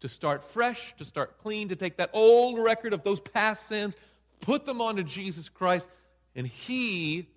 [0.00, 3.94] to start fresh, to start clean, to take that old record of those past sins,
[4.40, 5.88] put them onto Jesus Christ,
[6.34, 7.28] and He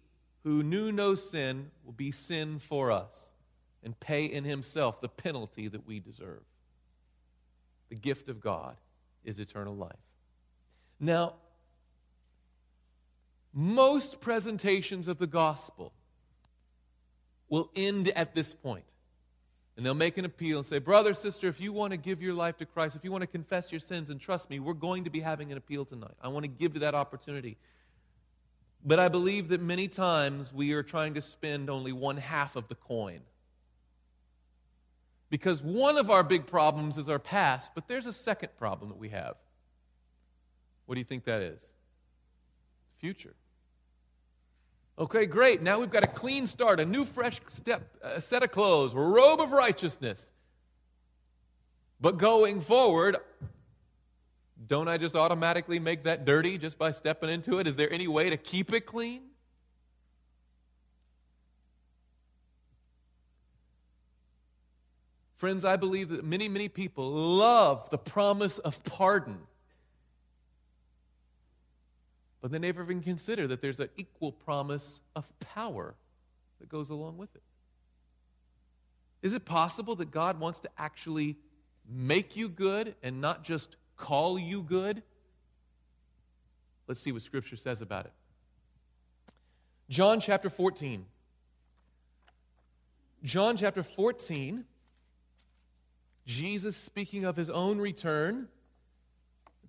[0.47, 3.33] who knew no sin will be sin for us
[3.83, 6.41] and pay in Himself the penalty that we deserve.
[7.89, 8.77] The gift of God
[9.25, 9.91] is eternal life.
[11.01, 11.33] Now,
[13.53, 15.91] most presentations of the gospel
[17.49, 18.85] will end at this point.
[19.75, 22.33] And they'll make an appeal and say, Brother, sister, if you want to give your
[22.33, 25.03] life to Christ, if you want to confess your sins, and trust me, we're going
[25.03, 26.15] to be having an appeal tonight.
[26.21, 27.57] I want to give you that opportunity.
[28.87, 32.69] But I believe that many times we are trying to spend only one half of
[32.69, 33.19] the coin.
[35.29, 38.97] Because one of our big problems is our past, but there's a second problem that
[38.97, 39.35] we have.
[40.85, 41.73] What do you think that is?
[42.99, 43.35] Future.
[44.97, 45.61] Okay, great.
[45.61, 48.99] Now we've got a clean start, a new, fresh step, a set of clothes, a
[48.99, 50.31] robe of righteousness.
[51.99, 53.17] But going forward,
[54.65, 57.67] don't I just automatically make that dirty just by stepping into it?
[57.67, 59.21] Is there any way to keep it clean?
[65.35, 69.37] Friends, I believe that many, many people love the promise of pardon
[72.41, 75.95] but they never even consider that there's an equal promise of power
[76.59, 77.41] that goes along with it.
[79.21, 81.37] Is it possible that God wants to actually
[81.89, 85.03] make you good and not just call you good?
[86.87, 88.13] Let's see what Scripture says about it.
[89.89, 91.05] John chapter 14.
[93.23, 94.63] John chapter 14,
[96.25, 98.47] Jesus speaking of his own return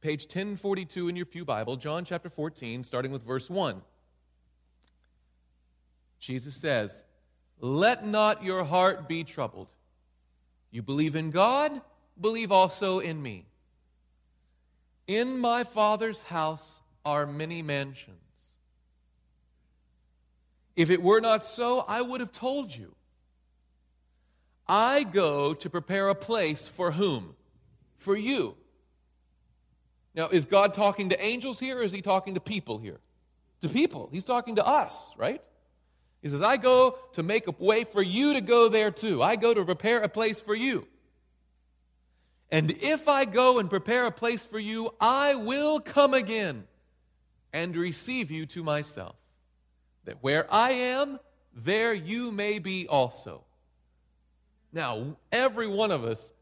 [0.01, 3.83] page 1042 in your Pew Bible, John chapter 14, starting with verse 1.
[6.21, 7.05] Jesus says,
[7.61, 9.73] Let not your heart be troubled.
[10.71, 11.81] You believe in God,
[12.21, 13.48] believe also in me.
[15.09, 18.17] In my Father's house are many mansions.
[20.77, 22.95] If it were not so, I would have told you.
[24.69, 27.35] I go to prepare a place for whom?
[27.97, 28.55] For you.
[30.15, 33.01] Now, is God talking to angels here or is he talking to people here?
[33.63, 34.11] To people.
[34.13, 35.41] He's talking to us, right?
[36.21, 39.23] He says, I go to make a way for you to go there too.
[39.23, 40.87] I go to prepare a place for you.
[42.51, 46.65] And if I go and prepare a place for you, I will come again
[47.53, 49.17] and receive you to myself,
[50.05, 51.19] that where I am,
[51.55, 53.45] there you may be also.
[54.73, 56.33] Now, every one of us,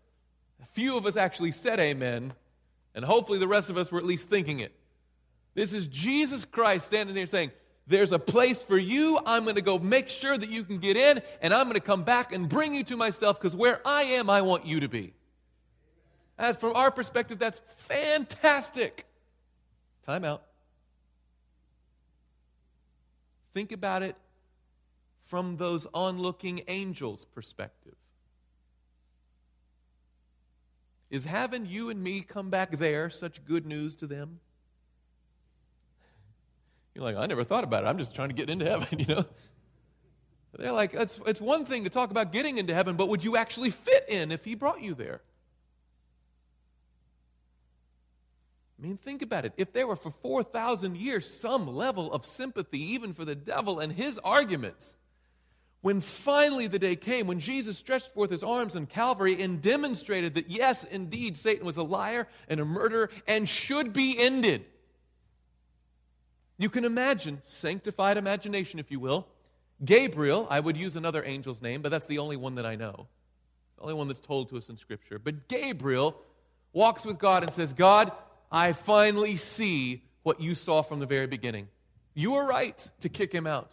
[0.62, 2.32] a few of us actually said amen,
[2.94, 4.72] and hopefully the rest of us were at least thinking it.
[5.54, 7.50] This is Jesus Christ standing there saying,
[7.86, 9.18] There's a place for you.
[9.26, 11.80] I'm going to go make sure that you can get in, and I'm going to
[11.80, 14.88] come back and bring you to myself because where I am, I want you to
[14.88, 15.14] be.
[16.38, 19.06] And from our perspective, that's fantastic.
[20.02, 20.42] Time out.
[23.54, 24.16] Think about it
[25.18, 27.94] from those onlooking angels' perspective.
[31.10, 34.40] Is having you and me come back there such good news to them?
[36.94, 37.86] You're like, I never thought about it.
[37.86, 39.24] I'm just trying to get into heaven, you know?
[40.58, 43.36] They're like, it's, it's one thing to talk about getting into heaven, but would you
[43.36, 45.20] actually fit in if he brought you there?
[48.78, 49.52] I mean, think about it.
[49.56, 53.92] If there were for 4,000 years some level of sympathy, even for the devil and
[53.92, 54.98] his arguments,
[55.80, 60.34] when finally the day came, when Jesus stretched forth his arms on Calvary and demonstrated
[60.34, 64.64] that, yes, indeed, Satan was a liar and a murderer and should be ended.
[66.58, 69.26] You can imagine, sanctified imagination, if you will.
[69.84, 73.06] Gabriel, I would use another angel's name, but that's the only one that I know,
[73.76, 75.18] the only one that's told to us in Scripture.
[75.18, 76.16] But Gabriel
[76.72, 78.10] walks with God and says, God,
[78.56, 81.68] I finally see what you saw from the very beginning.
[82.14, 83.70] You were right to kick him out.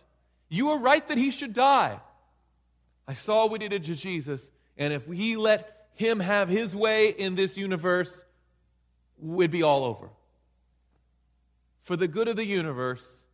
[0.50, 2.02] You were right that he should die.
[3.08, 7.12] I saw what he did to Jesus, and if he let him have his way
[7.12, 8.26] in this universe,
[9.18, 10.10] we'd be all over.
[11.84, 13.26] For the good of the universe,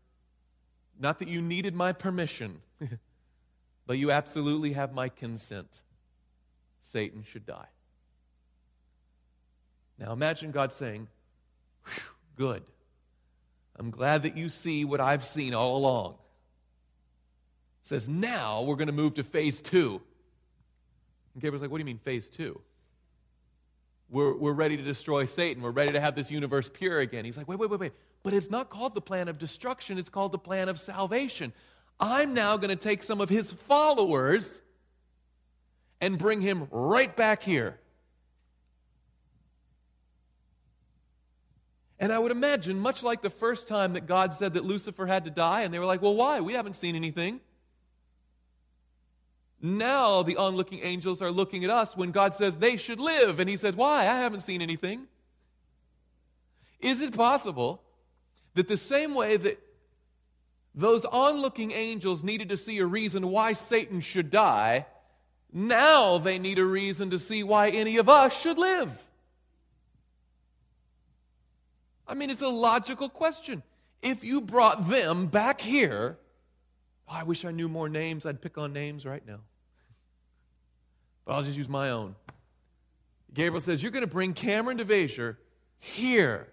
[1.00, 2.62] not that you needed my permission,
[3.88, 5.82] but you absolutely have my consent.
[6.80, 7.70] Satan should die.
[9.98, 11.08] Now imagine God saying,
[12.36, 12.64] Good.
[13.76, 16.16] I'm glad that you see what I've seen all along.
[17.82, 20.02] It says, now we're going to move to phase two.
[21.34, 22.62] And Gabriel's like, what do you mean, phase two?
[24.10, 25.62] We're, we're ready to destroy Satan.
[25.62, 27.26] We're ready to have this universe pure again.
[27.26, 27.94] He's like, wait, wait, wait, wait.
[28.24, 31.54] But it's not called the plan of destruction, it's called the plan of salvation.
[32.00, 34.62] I'm now going to take some of his followers
[36.02, 37.80] and bring him right back here.
[42.00, 45.26] And I would imagine, much like the first time that God said that Lucifer had
[45.26, 46.40] to die, and they were like, well, why?
[46.40, 47.42] We haven't seen anything.
[49.62, 53.40] Now the onlooking angels are looking at us when God says they should live.
[53.40, 54.02] And he said, Why?
[54.02, 55.08] I haven't seen anything.
[56.80, 57.82] Is it possible
[58.54, 59.60] that the same way that
[60.74, 64.86] those onlooking angels needed to see a reason why Satan should die,
[65.52, 69.06] now they need a reason to see why any of us should live?
[72.10, 73.62] I mean, it's a logical question.
[74.02, 76.18] If you brought them back here,
[77.08, 78.26] oh, I wish I knew more names.
[78.26, 79.42] I'd pick on names right now.
[81.24, 82.16] But I'll just use my own.
[83.32, 85.38] Gabriel says, You're going to bring Kameron DeVasher
[85.78, 86.48] here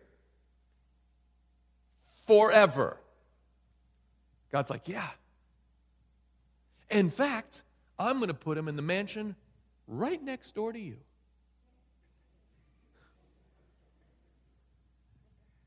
[2.27, 2.99] forever.
[4.53, 5.09] God's like, Yeah.
[6.91, 7.63] In fact,
[7.99, 9.35] I'm going to put him in the mansion
[9.89, 10.99] right next door to you.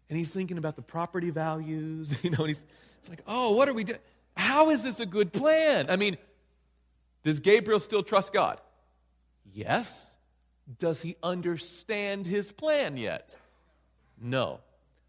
[0.09, 2.63] And he's thinking about the property values, you know, and he's
[2.99, 3.99] it's like, oh, what are we doing?
[4.35, 5.87] How is this a good plan?
[5.89, 6.17] I mean,
[7.23, 8.59] does Gabriel still trust God?
[9.53, 10.15] Yes.
[10.77, 13.37] Does he understand his plan yet?
[14.21, 14.59] No.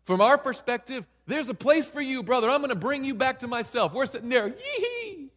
[0.04, 2.48] From our perspective, there's a place for you, brother.
[2.48, 3.92] I'm going to bring you back to myself.
[3.92, 5.28] We're sitting there, yee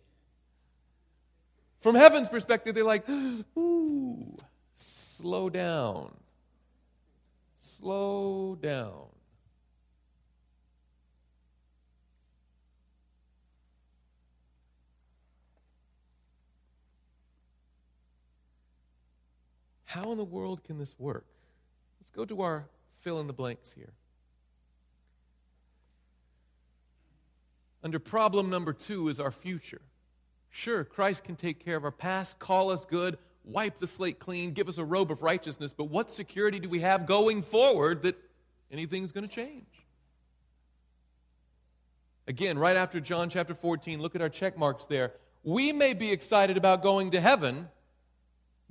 [1.80, 3.08] From heaven's perspective, they're like,
[3.58, 4.38] ooh,
[4.76, 6.16] slow down.
[7.60, 9.13] Slow down.
[19.94, 21.28] How in the world can this work?
[22.00, 22.66] Let's go to our
[22.96, 23.94] fill in the blanks here.
[27.84, 29.82] Under problem number two is our future.
[30.50, 34.54] Sure, Christ can take care of our past, call us good, wipe the slate clean,
[34.54, 38.18] give us a robe of righteousness, but what security do we have going forward that
[38.72, 39.86] anything's going to change?
[42.28, 45.14] Again, right after John chapter 14, look at our check marks there.
[45.44, 47.70] We may be excited about going to heaven,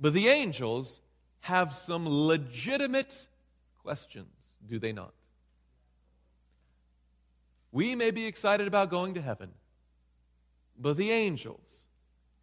[0.01, 0.99] but the angels
[1.43, 3.27] have some legitimate
[3.81, 4.31] questions,
[4.65, 5.13] do they not?
[7.73, 9.49] We may be excited about going to heaven,
[10.79, 11.87] but the angels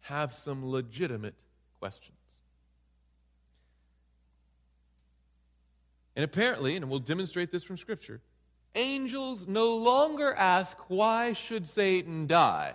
[0.01, 1.43] have some legitimate
[1.79, 2.41] questions.
[6.15, 8.21] And apparently, and we'll demonstrate this from Scripture,
[8.75, 12.73] angels no longer ask, Why should Satan die?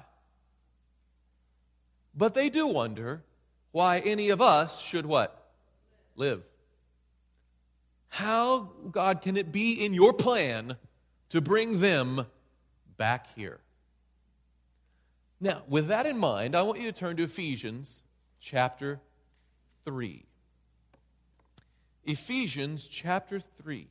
[2.17, 3.23] But they do wonder
[3.71, 5.46] why any of us should what?
[6.17, 6.43] Live.
[8.09, 10.77] How, God, can it be in your plan
[11.29, 12.27] to bring them
[12.97, 13.61] back here?
[15.41, 18.03] Now, with that in mind, I want you to turn to Ephesians
[18.41, 19.01] chapter
[19.85, 20.25] 3.
[22.05, 23.89] Ephesians chapter 3.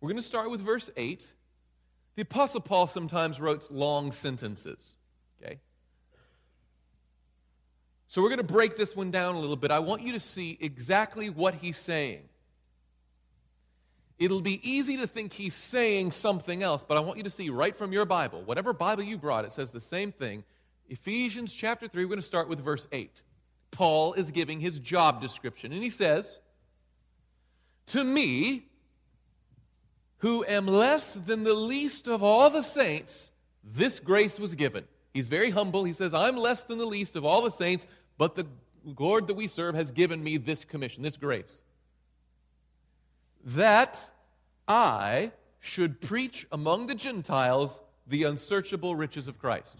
[0.00, 1.32] We're going to start with verse 8.
[2.16, 4.96] The Apostle Paul sometimes wrote long sentences.
[5.42, 5.60] Okay?
[8.08, 9.70] So we're going to break this one down a little bit.
[9.70, 12.22] I want you to see exactly what he's saying.
[14.18, 17.50] It'll be easy to think he's saying something else, but I want you to see
[17.50, 20.42] right from your Bible, whatever Bible you brought, it says the same thing.
[20.88, 23.22] Ephesians chapter 3, we're going to start with verse 8.
[23.70, 26.40] Paul is giving his job description, and he says,
[27.88, 28.64] To me,
[30.18, 33.30] who am less than the least of all the saints,
[33.62, 34.84] this grace was given.
[35.12, 35.84] He's very humble.
[35.84, 37.86] He says, I'm less than the least of all the saints,
[38.18, 38.46] but the
[38.84, 41.62] Lord that we serve has given me this commission, this grace.
[43.44, 44.10] That
[44.66, 49.78] I should preach among the Gentiles the unsearchable riches of Christ.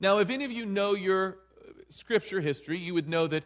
[0.00, 3.44] Now, if any of you know your uh, scripture history, you would know that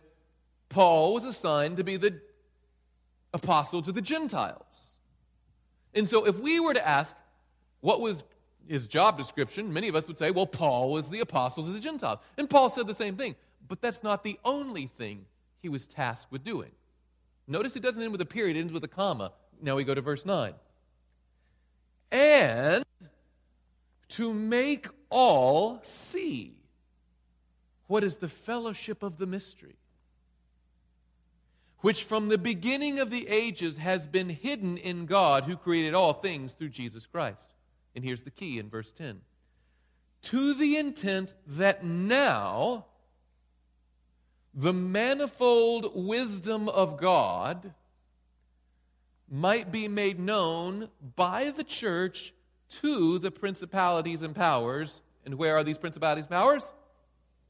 [0.69, 2.21] Paul was assigned to be the
[3.33, 4.93] apostle to the Gentiles.
[5.95, 7.17] And so, if we were to ask
[7.81, 8.25] what was
[8.67, 11.81] his job description, many of us would say, well, Paul was the apostle to the
[11.81, 12.19] Gentiles.
[12.39, 13.35] And Paul said the same thing.
[13.67, 15.27] But that's not the only thing
[15.59, 16.71] he was tasked with doing.
[17.47, 19.33] Notice it doesn't end with a period, it ends with a comma.
[19.61, 20.55] Now we go to verse 9.
[22.13, 22.85] And
[24.11, 26.55] to make all see
[27.87, 29.77] what is the fellowship of the mystery
[31.85, 36.15] which from the beginning of the ages has been hidden in God who created all
[36.15, 37.53] things through Jesus Christ.
[37.95, 39.21] And here's the key in verse 10
[40.23, 42.87] to the intent that now
[44.55, 47.75] the manifold wisdom of God
[49.29, 52.33] might be made known by the church
[52.69, 55.03] to the principalities and powers.
[55.25, 56.73] And where are these principalities and powers?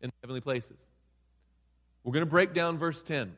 [0.01, 0.87] In the heavenly places.
[2.03, 3.35] We're going to break down verse 10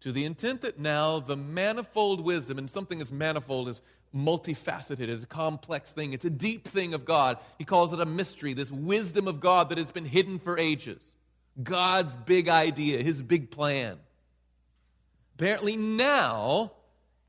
[0.00, 3.82] to the intent that now the manifold wisdom, and something as manifold as
[4.16, 7.38] multifaceted, it's a complex thing, it's a deep thing of God.
[7.58, 11.00] He calls it a mystery, this wisdom of God that has been hidden for ages.
[11.62, 13.98] God's big idea, his big plan.
[15.34, 16.72] Apparently, now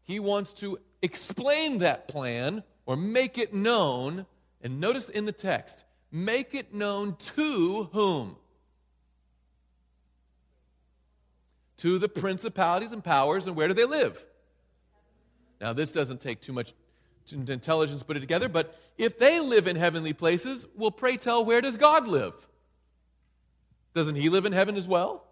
[0.04, 4.26] he wants to explain that plan or make it known.
[4.62, 8.36] And notice in the text, make it known to whom?
[11.82, 14.24] to the principalities and powers, and where do they live?
[15.60, 16.76] Now, this doesn't take too much
[17.32, 21.44] intelligence to put it together, but if they live in heavenly places, well, pray tell,
[21.44, 22.36] where does God live?
[23.94, 25.26] Doesn't He live in heaven as well?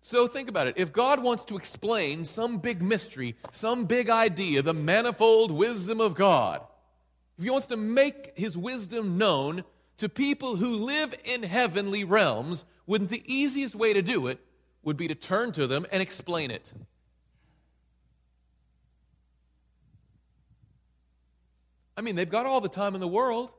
[0.00, 0.76] So think about it.
[0.76, 6.14] If God wants to explain some big mystery, some big idea, the manifold wisdom of
[6.14, 6.60] God,
[7.38, 9.64] if He wants to make His wisdom known
[9.96, 14.40] to people who live in heavenly realms, wouldn't the easiest way to do it
[14.82, 16.72] would be to turn to them and explain it.
[21.96, 23.52] I mean, they've got all the time in the world.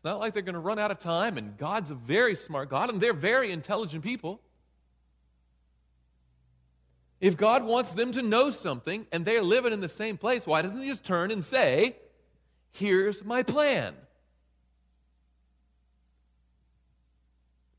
[0.00, 2.70] It's not like they're going to run out of time, and God's a very smart
[2.70, 4.40] God, and they're very intelligent people.
[7.20, 10.62] If God wants them to know something and they're living in the same place, why
[10.62, 11.96] doesn't He just turn and say,
[12.70, 13.94] Here's my plan?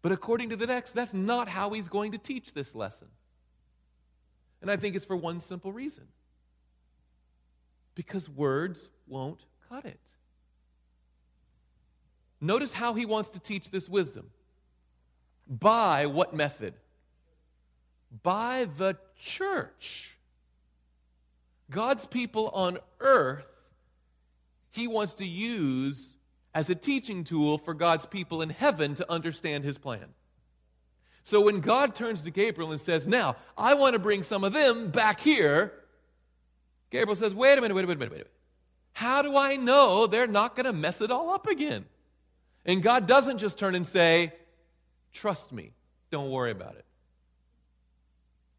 [0.03, 3.07] But according to the text, that's not how he's going to teach this lesson.
[4.61, 6.03] And I think it's for one simple reason
[7.95, 9.99] because words won't cut it.
[12.41, 14.31] Notice how he wants to teach this wisdom.
[15.47, 16.73] By what method?
[18.23, 20.17] By the church.
[21.69, 23.45] God's people on earth,
[24.71, 26.17] he wants to use
[26.53, 30.13] as a teaching tool for God's people in heaven to understand his plan.
[31.23, 34.53] So when God turns to Gabriel and says, Now, I want to bring some of
[34.53, 35.71] them back here,
[36.89, 38.31] Gabriel says, Wait a minute, wait a minute, wait a minute.
[38.93, 41.85] How do I know they're not going to mess it all up again?
[42.65, 44.33] And God doesn't just turn and say,
[45.13, 45.73] Trust me,
[46.09, 46.85] don't worry about it.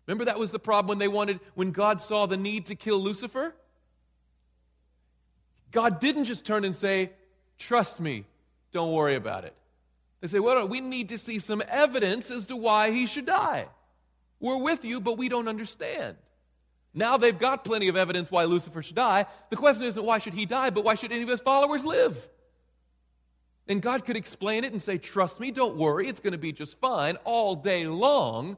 [0.07, 2.99] Remember that was the problem when they wanted, when God saw the need to kill
[2.99, 3.55] Lucifer?
[5.71, 7.13] God didn't just turn and say,
[7.59, 8.25] Trust me,
[8.73, 9.55] don't worry about it.
[10.23, 13.67] They say, well, we need to see some evidence as to why he should die.
[14.39, 16.17] We're with you, but we don't understand.
[16.95, 19.27] Now they've got plenty of evidence why Lucifer should die.
[19.51, 22.29] The question isn't why should he die, but why should any of his followers live?
[23.69, 26.53] And God could explain it and say, Trust me, don't worry, it's going to be
[26.53, 28.57] just fine all day long.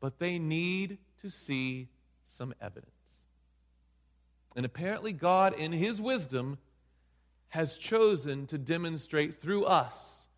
[0.00, 1.88] But they need to see
[2.24, 3.26] some evidence.
[4.54, 6.58] And apparently, God, in His wisdom,
[7.48, 10.28] has chosen to demonstrate through us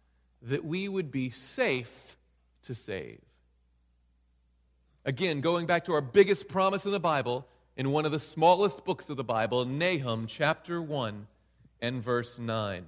[0.42, 2.16] that we would be safe
[2.62, 3.20] to save.
[5.04, 7.46] Again, going back to our biggest promise in the Bible,
[7.76, 11.26] in one of the smallest books of the Bible, Nahum chapter 1
[11.80, 12.86] and verse 9.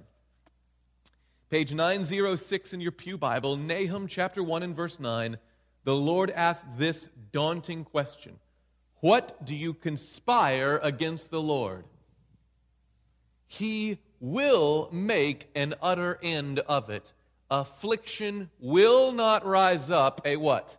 [1.49, 5.37] Page 906 in your Pew Bible, Nahum chapter 1 and verse 9,
[5.83, 8.37] the Lord asked this daunting question
[8.99, 11.85] What do you conspire against the Lord?
[13.47, 17.13] He will make an utter end of it
[17.49, 20.77] affliction will not rise up a what?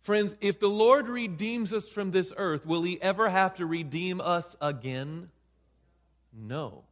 [0.00, 4.20] Friends, if the Lord redeems us from this earth, will he ever have to redeem
[4.20, 5.30] us again?
[6.32, 6.84] No.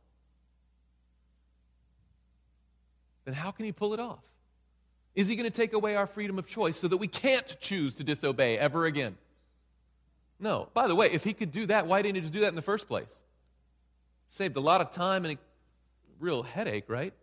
[3.24, 4.24] Then how can he pull it off?
[5.14, 7.94] Is he going to take away our freedom of choice so that we can't choose
[7.96, 9.16] to disobey ever again?
[10.40, 10.68] No.
[10.74, 12.56] By the way, if he could do that, why didn't he just do that in
[12.56, 13.22] the first place?
[14.28, 15.38] Saved a lot of time and a
[16.18, 17.14] real headache, right?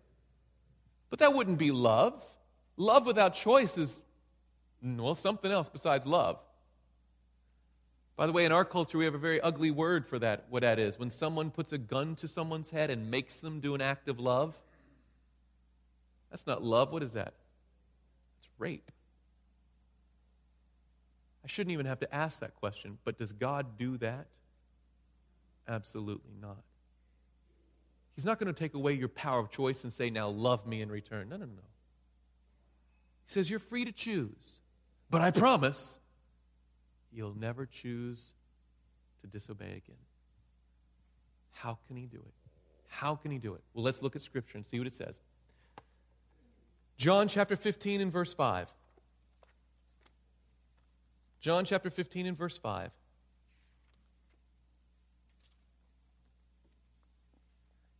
[1.09, 2.23] But that wouldn't be love.
[2.77, 4.01] Love without choice is,
[4.81, 6.39] well, something else besides love.
[8.15, 10.61] By the way, in our culture, we have a very ugly word for that, what
[10.61, 10.97] that is.
[10.97, 14.19] When someone puts a gun to someone's head and makes them do an act of
[14.19, 14.57] love,
[16.31, 16.91] that's not love.
[16.91, 17.33] What is that?
[18.39, 18.89] It's rape.
[21.43, 24.27] I shouldn't even have to ask that question, but does God do that?
[25.67, 26.63] Absolutely not.
[28.15, 30.81] He's not going to take away your power of choice and say, now love me
[30.81, 31.29] in return.
[31.29, 31.61] No, no, no.
[33.25, 34.59] He says, you're free to choose.
[35.09, 35.99] But I promise
[37.11, 38.33] you'll never choose
[39.21, 39.97] to disobey again.
[41.51, 42.33] How can he do it?
[42.87, 43.61] How can he do it?
[43.73, 45.19] Well, let's look at Scripture and see what it says.
[47.01, 48.71] John chapter 15 and verse 5.
[51.39, 52.91] John chapter 15 and verse 5.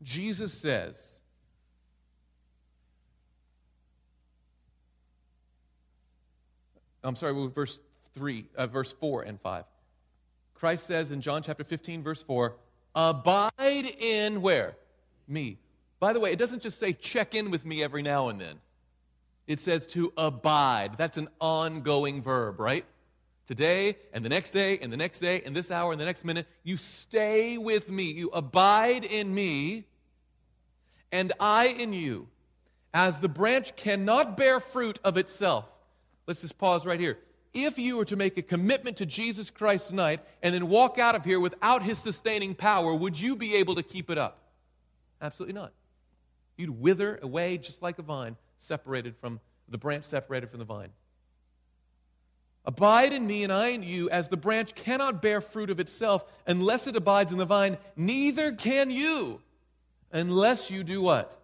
[0.03, 1.19] Jesus says,
[7.03, 7.79] I'm sorry, verse
[8.13, 9.63] 3, uh, verse 4 and 5.
[10.53, 12.55] Christ says in John chapter 15, verse 4,
[12.93, 14.77] Abide in where?
[15.27, 15.57] Me.
[15.99, 18.59] By the way, it doesn't just say check in with me every now and then.
[19.47, 20.97] It says to abide.
[20.97, 22.85] That's an ongoing verb, right?
[23.45, 26.23] Today and the next day and the next day and this hour and the next
[26.23, 28.03] minute, you stay with me.
[28.03, 29.85] You abide in me
[31.11, 32.27] and I in you.
[32.93, 35.65] As the branch cannot bear fruit of itself.
[36.27, 37.17] Let's just pause right here.
[37.53, 41.15] If you were to make a commitment to Jesus Christ tonight and then walk out
[41.15, 44.39] of here without his sustaining power, would you be able to keep it up?
[45.21, 45.73] Absolutely not.
[46.55, 50.89] You'd wither away just like a vine separated from the branch separated from the vine.
[52.63, 56.23] Abide in me and I in you, as the branch cannot bear fruit of itself
[56.45, 59.41] unless it abides in the vine, neither can you
[60.11, 61.37] unless you do what?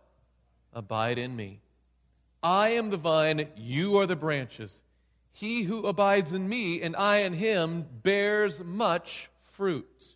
[0.73, 1.61] Abide in me.
[2.43, 4.83] I am the vine, you are the branches.
[5.31, 10.15] He who abides in me and I in him bears much fruit.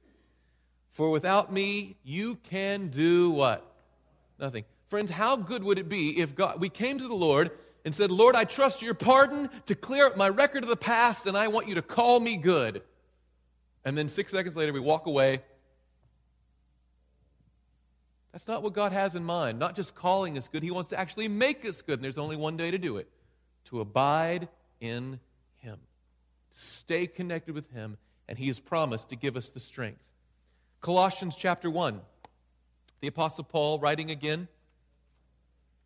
[0.91, 3.65] For without me, you can do what?
[4.37, 4.65] Nothing.
[4.91, 7.51] Friends, how good would it be if God, we came to the Lord
[7.85, 11.27] and said, Lord, I trust your pardon to clear up my record of the past,
[11.27, 12.81] and I want you to call me good.
[13.85, 15.43] And then six seconds later, we walk away
[18.33, 19.59] that's not what God has in mind.
[19.59, 21.99] Not just calling us good, He wants to actually make us good.
[21.99, 23.07] And there's only one day to do it
[23.65, 24.49] to abide
[24.81, 25.21] in
[25.59, 25.77] Him,
[26.51, 27.95] to stay connected with Him,
[28.27, 30.03] and He has promised to give us the strength.
[30.81, 32.01] Colossians chapter 1,
[32.99, 34.49] the Apostle Paul writing again.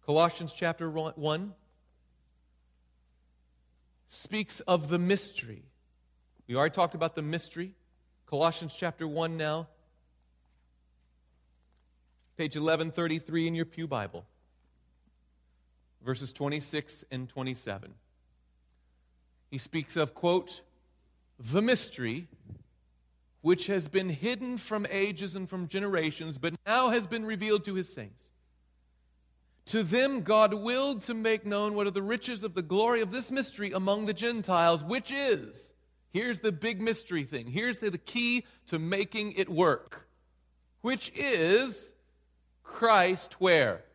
[0.06, 1.54] Colossians chapter 1
[4.08, 5.64] speaks of the mystery.
[6.48, 7.74] We already talked about the mystery.
[8.28, 9.68] Colossians chapter 1 now
[12.38, 14.26] page 1133 in your Pew Bible,
[16.04, 17.94] verses 26 and 27.
[19.50, 20.62] He speaks of, quote,
[21.40, 22.28] the mystery
[23.42, 27.74] which has been hidden from ages and from generations, but now has been revealed to
[27.74, 28.32] his saints.
[29.68, 33.12] To them, God willed to make known what are the riches of the glory of
[33.12, 35.74] this mystery among the Gentiles, which is,
[36.12, 40.08] here's the big mystery thing, here's the key to making it work,
[40.82, 41.94] which is
[42.64, 43.86] Christ where?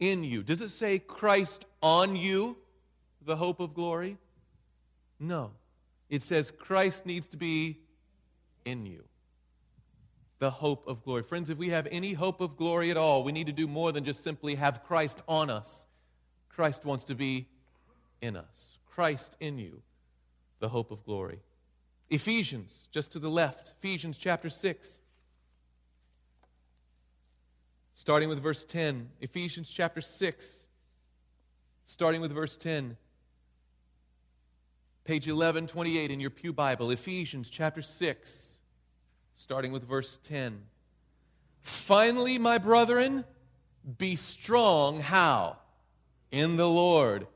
[0.00, 0.42] in you.
[0.42, 2.56] Does it say Christ on you,
[3.24, 4.18] the hope of glory?
[5.18, 5.52] No.
[6.08, 7.80] It says Christ needs to be
[8.64, 9.04] in you,
[10.38, 11.22] the hope of glory.
[11.22, 13.92] Friends, if we have any hope of glory at all, we need to do more
[13.92, 15.86] than just simply have Christ on us.
[16.48, 17.46] Christ wants to be
[18.20, 18.78] in us.
[18.86, 19.82] Christ in you,
[20.58, 21.40] the hope of glory.
[22.08, 24.98] Ephesians, just to the left, Ephesians chapter 6.
[27.92, 30.66] Starting with verse 10, Ephesians chapter 6,
[31.86, 32.96] starting with verse 10.
[35.04, 38.55] Page 1128 in your Pew Bible, Ephesians chapter 6,
[39.36, 40.62] starting with verse 10.
[41.60, 43.24] Finally, my brethren,
[43.98, 45.00] be strong.
[45.00, 45.58] How?
[46.32, 47.28] In the Lord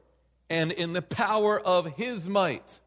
[0.49, 2.81] and in the power of his might.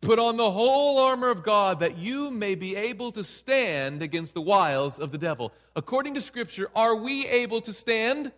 [0.00, 4.34] Put on the whole armor of God that you may be able to stand against
[4.34, 5.52] the wiles of the devil.
[5.76, 8.32] According to Scripture, are we able to stand?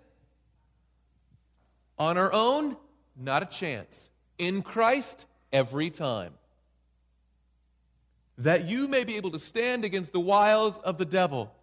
[1.98, 2.76] On our own?
[3.16, 4.10] Not a chance.
[4.38, 5.26] In Christ?
[5.52, 6.32] Every time.
[8.40, 11.54] That you may be able to stand against the wiles of the devil.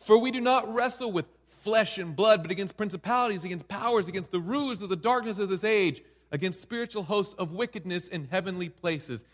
[0.00, 4.32] For we do not wrestle with flesh and blood, but against principalities, against powers, against
[4.32, 6.02] the rulers of the darkness of this age
[6.34, 9.24] against spiritual hosts of wickedness in heavenly places.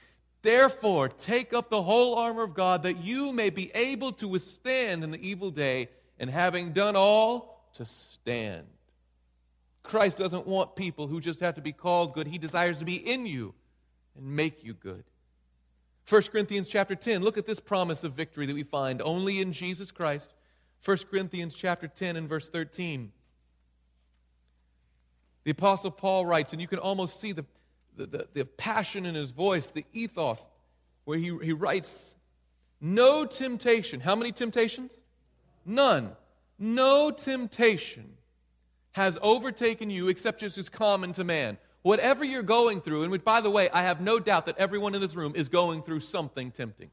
[0.43, 5.03] Therefore, take up the whole armor of God that you may be able to withstand
[5.03, 5.89] in the evil day,
[6.19, 8.67] and having done all, to stand.
[9.83, 12.27] Christ doesn't want people who just have to be called good.
[12.27, 13.55] He desires to be in you
[14.15, 15.05] and make you good.
[16.11, 19.53] 1 Corinthians chapter 10, look at this promise of victory that we find only in
[19.53, 20.35] Jesus Christ.
[20.85, 23.13] 1 Corinthians chapter 10 and verse 13.
[25.45, 27.45] The Apostle Paul writes, and you can almost see the,
[27.97, 30.49] the, the, the passion in his voice, the ethos,
[31.05, 32.17] where he, he writes,
[32.81, 34.01] No temptation.
[34.01, 35.01] How many temptations?
[35.65, 36.11] None.
[36.59, 38.17] No temptation
[38.93, 41.57] has overtaken you except just as common to man.
[41.83, 45.01] Whatever you're going through, and by the way, I have no doubt that everyone in
[45.01, 46.91] this room is going through something tempting.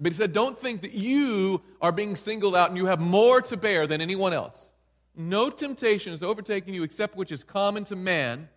[0.00, 3.40] But he said, don't think that you are being singled out and you have more
[3.42, 4.72] to bear than anyone else.
[5.16, 8.48] No temptation has overtaken you except which is common to man,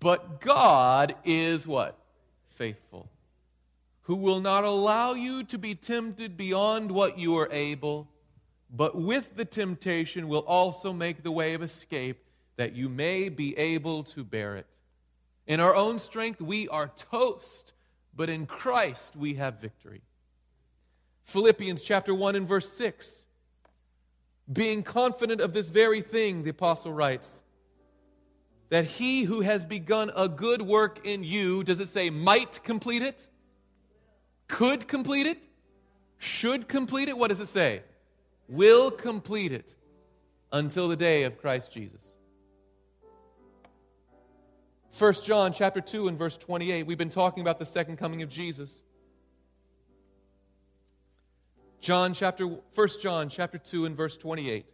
[0.00, 1.98] but God is what?
[2.48, 3.10] Faithful.
[4.02, 8.08] Who will not allow you to be tempted beyond what you are able,
[8.74, 12.24] but with the temptation will also make the way of escape
[12.58, 14.66] that you may be able to bear it.
[15.46, 17.72] In our own strength, we are toast,
[18.14, 20.02] but in Christ we have victory.
[21.24, 23.24] Philippians chapter 1 and verse 6.
[24.52, 27.42] Being confident of this very thing, the apostle writes,
[28.70, 33.02] that he who has begun a good work in you, does it say might complete
[33.02, 33.28] it?
[34.48, 35.46] Could complete it?
[36.18, 37.16] Should complete it?
[37.16, 37.82] What does it say?
[38.48, 39.76] Will complete it
[40.50, 42.07] until the day of Christ Jesus.
[44.98, 46.84] 1 John chapter 2 and verse 28.
[46.84, 48.82] We've been talking about the second coming of Jesus.
[51.80, 54.72] John chapter 1 John chapter 2 and verse 28.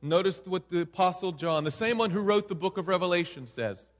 [0.00, 3.90] Notice what the apostle John, the same one who wrote the book of Revelation says.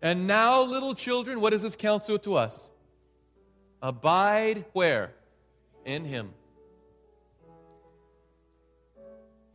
[0.00, 2.70] And now little children, what is this counsel to us?
[3.82, 5.12] Abide where?
[5.84, 6.30] In him.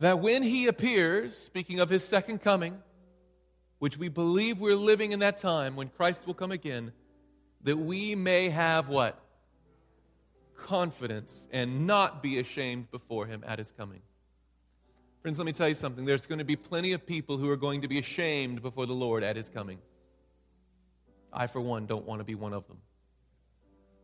[0.00, 2.78] That when he appears, speaking of his second coming,
[3.78, 6.92] which we believe we're living in that time when Christ will come again,
[7.62, 9.20] that we may have what?
[10.56, 14.00] confidence and not be ashamed before him at his coming.
[15.22, 16.04] Friends, let me tell you something.
[16.04, 18.92] There's going to be plenty of people who are going to be ashamed before the
[18.92, 19.78] Lord at his coming.
[21.32, 22.78] I, for one, don't want to be one of them.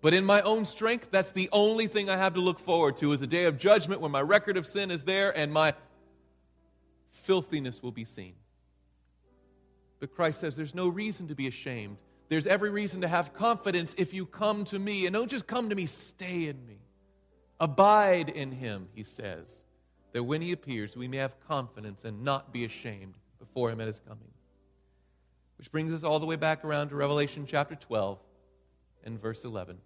[0.03, 3.13] But in my own strength, that's the only thing I have to look forward to
[3.13, 5.75] is a day of judgment when my record of sin is there and my
[7.11, 8.35] filthiness will be seen.
[9.99, 11.99] But Christ says there's no reason to be ashamed
[12.31, 15.05] there's every reason to have confidence if you come to me.
[15.05, 16.79] And don't just come to me, stay in me.
[17.59, 19.65] Abide in him, he says,
[20.13, 23.89] that when he appears, we may have confidence and not be ashamed before him at
[23.89, 24.31] his coming.
[25.59, 28.19] Which brings us all the way back around to Revelation chapter 12
[29.05, 29.79] and verse 11.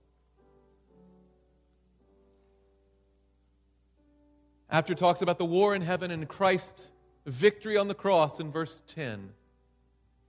[4.75, 6.91] After talks about the war in heaven and Christ's
[7.25, 9.31] victory on the cross in verse 10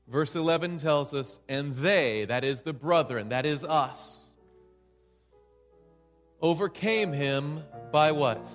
[0.07, 4.35] Verse 11 tells us, and they, that is the brethren, that is us,
[6.43, 8.47] overcame him by what?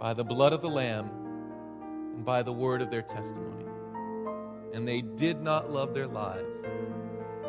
[0.00, 1.08] By the blood of the Lamb
[2.16, 3.66] and by the word of their testimony.
[4.74, 6.58] And they did not love their lives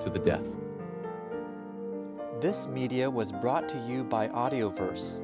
[0.01, 0.55] to the death.
[2.41, 5.23] This media was brought to you by Audioverse